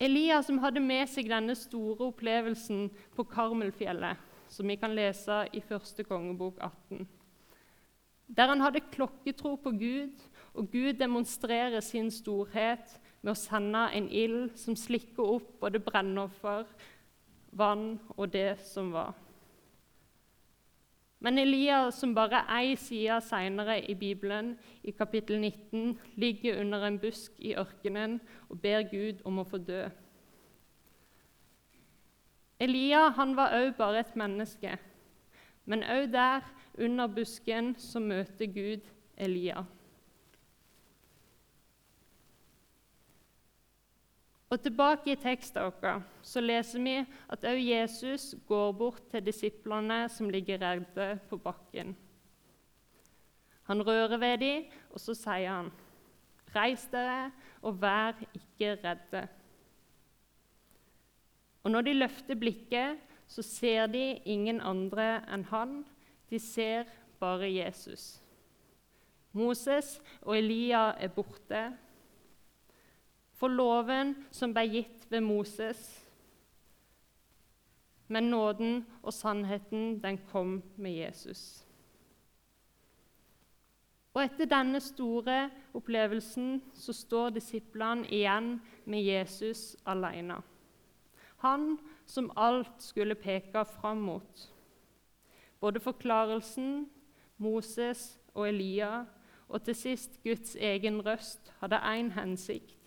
Elia 0.00 0.38
som 0.40 0.56
hadde 0.62 0.80
med 0.80 1.04
seg 1.12 1.26
denne 1.28 1.52
store 1.58 2.06
opplevelsen 2.08 2.86
på 3.12 3.24
Karmelfjellet, 3.28 4.16
som 4.48 4.70
vi 4.70 4.78
kan 4.80 4.94
lese 4.96 5.42
i 5.52 5.60
første 5.60 6.06
kongebok 6.08 6.56
18. 6.88 7.04
Der 8.32 8.48
han 8.48 8.64
hadde 8.64 8.80
klokketro 8.94 9.58
på 9.60 9.74
Gud, 9.76 10.22
og 10.56 10.70
Gud 10.72 10.96
demonstrerer 10.96 11.84
sin 11.84 12.08
storhet 12.10 12.96
med 13.20 13.34
å 13.34 13.36
sende 13.36 13.82
en 13.92 14.08
ild 14.08 14.56
som 14.56 14.78
slikker 14.78 15.34
opp 15.36 15.52
både 15.60 15.82
brennoffer, 15.84 16.64
vann 17.52 17.98
og 18.16 18.32
det 18.32 18.54
som 18.70 18.94
var. 18.94 19.12
Men 21.20 21.38
Elia, 21.38 21.90
som 21.92 22.14
bare 22.16 22.40
ei 22.56 22.76
side 22.80 23.18
seinere 23.20 23.76
i 23.90 23.94
Bibelen, 23.94 24.54
i 24.82 24.90
kapittel 24.90 25.40
19, 25.40 25.98
ligger 26.16 26.60
under 26.60 26.86
en 26.86 26.98
busk 26.98 27.32
i 27.38 27.52
ørkenen 27.60 28.20
og 28.48 28.60
ber 28.60 28.86
Gud 28.88 29.20
om 29.28 29.42
å 29.42 29.44
få 29.44 29.60
dø. 29.60 29.82
Elia 32.60 33.10
han 33.16 33.36
var 33.36 33.52
òg 33.56 33.74
bare 33.76 34.00
et 34.00 34.16
menneske, 34.16 34.78
men 35.64 35.84
òg 35.84 36.08
der, 36.12 36.48
under 36.80 37.06
busken, 37.12 37.74
så 37.76 38.00
møter 38.00 38.48
Gud 38.48 38.88
Elia. 39.16 39.64
Og 44.50 44.58
Tilbake 44.58 45.12
i 45.12 45.18
teksten 45.20 45.62
vår 45.62 46.00
så 46.26 46.40
leser 46.42 46.82
vi 46.82 46.96
at 47.30 47.44
også 47.44 47.58
Jesus 47.62 48.24
går 48.48 48.72
bort 48.74 49.02
til 49.12 49.22
disiplene 49.22 50.08
som 50.10 50.30
ligger 50.30 50.58
redde 50.58 51.20
på 51.30 51.36
bakken. 51.38 51.94
Han 53.70 53.86
rører 53.86 54.18
ved 54.18 54.38
dem, 54.42 54.64
og 54.90 55.00
så 55.00 55.14
sier 55.14 55.52
han, 55.52 55.70
'Reis 56.50 56.88
dere, 56.90 57.30
og 57.62 57.78
vær 57.82 58.18
ikke 58.34 58.74
redde.' 58.82 59.28
Og 61.62 61.70
Når 61.70 61.80
de 61.80 61.94
løfter 61.94 62.34
blikket, 62.34 62.98
så 63.26 63.42
ser 63.42 63.86
de 63.86 64.18
ingen 64.24 64.60
andre 64.60 65.22
enn 65.34 65.44
han. 65.44 65.84
De 66.30 66.38
ser 66.38 66.84
bare 67.20 67.46
Jesus. 67.52 68.22
Moses 69.32 70.00
og 70.22 70.38
Elia 70.38 70.90
er 70.98 71.08
borte. 71.08 71.76
For 73.40 73.48
loven 73.48 74.12
som 74.36 74.52
ble 74.52 74.66
gitt 74.68 75.06
ved 75.08 75.24
Moses, 75.24 75.80
men 78.10 78.26
nåden 78.28 78.82
og 79.00 79.14
sannheten 79.14 79.94
den 80.02 80.18
kom 80.28 80.58
med 80.76 80.92
Jesus. 80.92 81.64
Og 84.10 84.24
Etter 84.24 84.48
denne 84.50 84.80
store 84.82 85.44
opplevelsen 85.78 86.58
så 86.74 86.92
står 86.92 87.30
disiplene 87.36 88.08
igjen 88.10 88.56
med 88.84 89.06
Jesus 89.06 89.76
alene. 89.88 90.40
Han 91.40 91.78
som 92.10 92.32
alt 92.36 92.82
skulle 92.82 93.14
peke 93.14 93.62
fram 93.64 94.02
mot. 94.04 94.42
Både 95.60 95.80
forklarelsen, 95.80 96.90
Moses 97.38 98.18
og 98.34 98.48
Elia, 98.48 99.06
og 99.48 99.62
til 99.62 99.74
sist 99.74 100.20
Guds 100.24 100.56
egen 100.56 101.00
røst 101.06 101.54
hadde 101.62 101.78
én 101.78 102.10
hensikt 102.18 102.79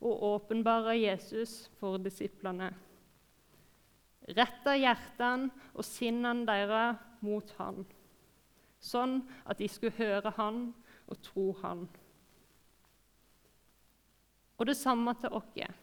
og 0.00 0.22
åpenbare 0.22 0.96
Jesus 1.00 1.70
for 1.80 1.98
disiplene. 2.02 2.70
Retta 4.36 4.74
hjertene 4.76 5.50
og 5.74 5.86
sinnene 5.86 6.46
deres 6.46 6.98
mot 7.24 7.50
han, 7.58 7.82
sånn 8.78 9.22
at 9.48 9.58
de 9.58 9.68
skulle 9.70 9.96
høre 9.98 10.32
han 10.36 10.68
og 11.08 11.22
tro 11.24 11.46
han. 11.62 11.86
Og 14.58 14.66
det 14.66 14.76
samme 14.76 15.14
til 15.20 15.34
oss. 15.38 15.78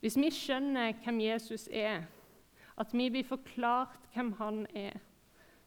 Hvis 0.00 0.16
vi 0.16 0.30
skjønner 0.32 0.94
hvem 1.04 1.20
Jesus 1.20 1.68
er, 1.68 2.06
at 2.80 2.94
vi 2.96 3.10
blir 3.12 3.26
forklart 3.28 3.98
hvem 4.14 4.32
han 4.38 4.62
er, 4.74 4.96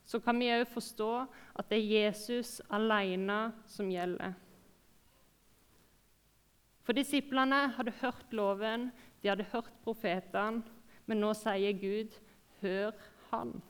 så 0.06 0.20
kan 0.20 0.40
vi 0.40 0.50
òg 0.52 0.66
forstå 0.68 1.12
at 1.60 1.70
det 1.70 1.80
er 1.80 1.92
Jesus 2.08 2.58
alene 2.74 3.54
som 3.70 3.92
gjelder. 3.92 4.34
For 6.84 6.94
disiplene 6.94 7.68
hadde 7.78 7.94
hørt 8.02 8.26
loven, 8.32 8.92
de 9.24 9.30
hadde 9.30 9.46
hørt 9.52 9.72
profetene, 9.84 10.64
men 11.06 11.18
nå 11.18 11.34
sier 11.34 11.74
Gud, 11.80 12.12
'Hør 12.62 12.92
Han'. 13.32 13.62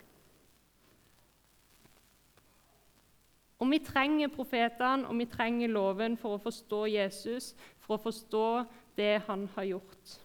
Og 3.60 3.70
Vi 3.70 3.80
trenger 3.80 4.28
profetene 4.28 5.08
og 5.08 5.18
vi 5.18 5.26
trenger 5.26 5.68
loven 5.68 6.18
for 6.18 6.36
å 6.36 6.42
forstå 6.42 6.86
Jesus, 6.86 7.56
for 7.80 7.96
å 7.96 8.04
forstå 8.04 8.66
det 8.98 9.22
han 9.28 9.48
har 9.56 9.64
gjort. 9.64 10.20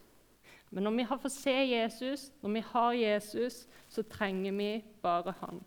Men 0.69 0.83
når 0.83 0.91
vi 0.91 1.03
har 1.03 1.17
fått 1.17 1.31
se 1.31 1.53
Jesus, 1.53 2.31
når 2.41 2.49
vi 2.53 2.59
har 2.59 2.93
Jesus, 2.93 3.67
så 3.87 4.03
trenger 4.03 4.51
vi 4.51 4.83
bare 5.01 5.33
han. 5.39 5.63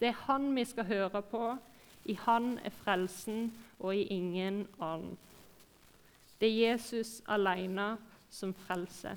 Det 0.00 0.08
er 0.08 0.22
han 0.28 0.54
vi 0.56 0.64
skal 0.64 0.84
høre 0.84 1.22
på. 1.22 1.56
I 2.04 2.14
han 2.14 2.58
er 2.64 2.70
frelsen, 2.70 3.52
og 3.78 3.96
i 3.96 4.06
ingen 4.14 4.66
annen. 4.80 5.18
Det 6.40 6.48
er 6.48 6.70
Jesus 6.70 7.22
alene 7.26 7.96
som 8.30 8.52
frelser. 8.54 9.16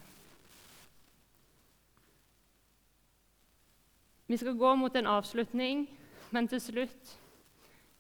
Vi 4.30 4.38
skal 4.38 4.58
gå 4.58 4.76
mot 4.76 4.96
en 4.96 5.08
avslutning, 5.10 5.88
men 6.32 6.48
til 6.48 6.62
slutt 6.62 7.20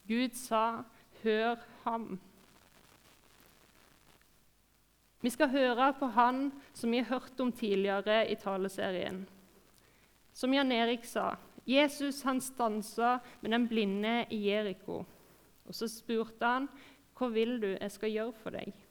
Gud 0.08 0.36
sa, 0.38 0.84
'Hør 1.24 1.56
ham'. 1.86 2.18
Vi 5.22 5.30
skal 5.30 5.50
høre 5.50 5.94
på 6.00 6.06
han 6.06 6.52
som 6.74 6.92
vi 6.92 6.98
har 6.98 7.20
hørt 7.20 7.40
om 7.40 7.52
tidligere 7.52 8.32
i 8.32 8.36
taleserien. 8.36 9.28
Som 10.34 10.54
Jan 10.54 10.72
Erik 10.72 11.06
sa, 11.06 11.36
Jesus 11.68 12.22
han 12.22 12.42
stansa 12.42 13.20
med 13.42 13.52
den 13.52 13.68
blinde 13.68 14.26
i 14.30 14.48
Jeriko. 14.50 15.06
Og 15.66 15.76
Så 15.76 15.88
spurte 15.88 16.46
han, 16.46 16.70
'Hva 17.18 17.28
vil 17.28 17.62
du 17.62 17.78
jeg 17.82 17.92
skal 17.92 18.12
gjøre 18.12 18.34
for 18.34 18.50
deg?' 18.50 18.89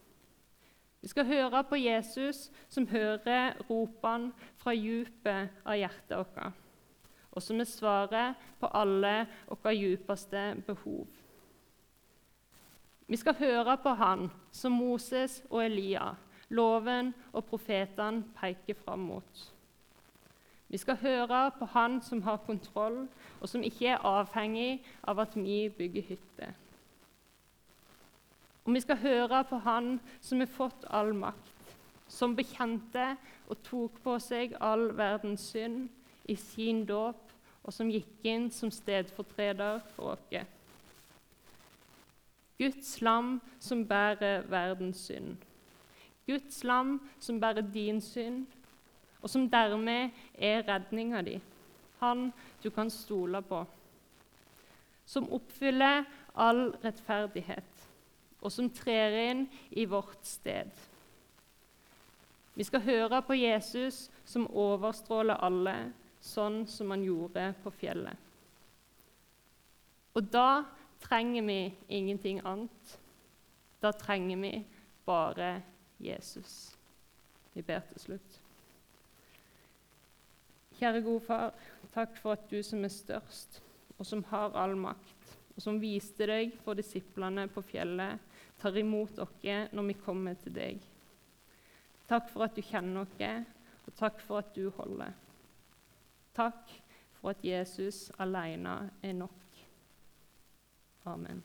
Vi 1.01 1.09
skal 1.09 1.27
høre 1.27 1.65
på 1.65 1.77
Jesus, 1.77 2.51
som 2.69 2.89
hører 2.89 3.55
ropene 3.71 4.33
fra 4.59 4.75
djupet 4.75 5.55
av 5.65 5.79
hjertet 5.79 6.17
vårt, 6.19 6.57
og 7.31 7.43
som 7.43 7.61
er 7.61 7.71
svaret 7.71 8.49
på 8.59 8.71
alle 8.75 9.15
våre 9.47 9.75
djupeste 9.77 10.43
behov. 10.67 11.07
Vi 13.09 13.17
skal 13.17 13.39
høre 13.39 13.77
på 13.81 13.95
Han 13.97 14.27
som 14.53 14.75
Moses 14.77 15.39
og 15.51 15.63
Elia, 15.65 16.11
loven 16.51 17.15
og 17.33 17.47
profetene 17.49 18.25
peker 18.37 18.77
fram 18.83 19.07
mot. 19.09 19.45
Vi 20.69 20.77
skal 20.77 20.99
høre 21.01 21.51
på 21.59 21.65
Han 21.65 22.03
som 22.03 22.23
har 22.23 22.43
kontroll, 22.45 23.07
og 23.41 23.49
som 23.49 23.63
ikke 23.63 23.95
er 23.95 24.05
avhengig 24.05 24.83
av 25.09 25.23
at 25.25 25.37
vi 25.37 25.69
bygger 25.79 26.03
hytte. 26.11 26.51
Og 28.69 28.75
vi 28.75 28.81
skal 28.81 28.97
høre 29.01 29.45
på 29.49 29.57
Han 29.65 29.95
som 30.21 30.43
har 30.43 30.51
fått 30.53 30.83
all 30.93 31.15
makt, 31.17 31.71
som 32.09 32.35
bekjente 32.37 33.15
og 33.49 33.63
tok 33.65 33.95
på 34.05 34.19
seg 34.21 34.53
all 34.61 34.91
verdens 34.97 35.47
synd 35.55 35.87
i 36.29 36.37
sin 36.37 36.83
dåp, 36.85 37.23
og 37.65 37.73
som 37.73 37.89
gikk 37.89 38.29
inn 38.29 38.51
som 38.53 38.69
stedfortreder 38.69 39.81
for 39.95 40.19
oss. 40.19 40.45
Guds 42.61 42.93
lam 43.01 43.39
som 43.59 43.87
bærer 43.89 44.45
verdens 44.53 45.01
synd. 45.09 45.41
Guds 46.29 46.61
lam 46.65 46.99
som 47.25 47.41
bærer 47.41 47.65
din 47.73 48.05
synd, 48.05 48.45
og 49.23 49.33
som 49.33 49.49
dermed 49.49 50.13
er 50.37 50.61
redninga 50.69 51.25
di. 51.25 51.41
Han 52.05 52.35
du 52.63 52.69
kan 52.69 52.93
stole 52.93 53.41
på. 53.43 53.65
Som 55.07 55.33
oppfyller 55.33 56.05
all 56.37 56.67
rettferdighet 56.85 57.88
og 58.41 58.53
som 58.55 58.71
trer 58.71 59.17
inn 59.31 59.47
i 59.71 59.87
vårt 59.89 60.23
sted. 60.27 60.71
Vi 62.59 62.67
skal 62.67 62.83
høre 62.83 63.21
på 63.23 63.37
Jesus 63.39 64.09
som 64.27 64.49
overstråler 64.51 65.39
alle, 65.47 65.77
sånn 66.21 66.65
som 66.67 66.91
han 66.91 67.05
gjorde 67.07 67.53
på 67.63 67.71
fjellet. 67.79 68.27
Og 70.19 70.27
da 70.33 70.65
trenger 70.99 71.47
vi 71.47 71.61
ingenting 71.95 72.41
annet. 72.43 72.99
Da 73.79 73.93
trenger 73.95 74.43
vi 74.43 74.53
bare 75.07 75.61
Jesus. 76.03 76.75
Vi 77.55 77.63
ber 77.63 77.85
til 77.93 78.03
slutt. 78.09 78.41
Kjære 80.79 81.03
gode 81.03 81.23
far, 81.27 81.55
takk 81.95 82.19
for 82.19 82.35
at 82.35 82.51
du 82.51 82.59
som 82.63 82.85
er 82.87 82.93
størst, 82.95 83.61
og 83.99 84.07
som 84.07 84.23
har 84.31 84.55
all 84.59 84.77
makt, 84.79 85.33
og 85.57 85.63
som 85.63 85.81
viste 85.83 86.27
deg 86.31 86.59
for 86.63 86.79
disiplene 86.79 87.49
på 87.51 87.65
fjellet, 87.67 88.19
tar 88.59 88.77
imot 88.77 89.19
oss 89.19 89.35
når 89.73 89.87
vi 89.87 89.99
kommer 90.05 90.35
til 90.35 90.55
deg. 90.55 90.83
Takk 92.09 92.31
for 92.33 92.47
at 92.47 92.57
du 92.57 92.63
kjenner 92.65 93.05
oss, 93.05 93.21
og 93.87 93.95
takk 93.97 94.21
for 94.25 94.43
at 94.43 94.55
du 94.57 94.71
holder. 94.77 95.13
Takk 96.35 96.73
for 97.21 97.35
at 97.35 97.45
Jesus 97.45 98.11
alene 98.19 98.91
er 99.03 99.13
nok. 99.13 99.63
Amen. 101.09 101.43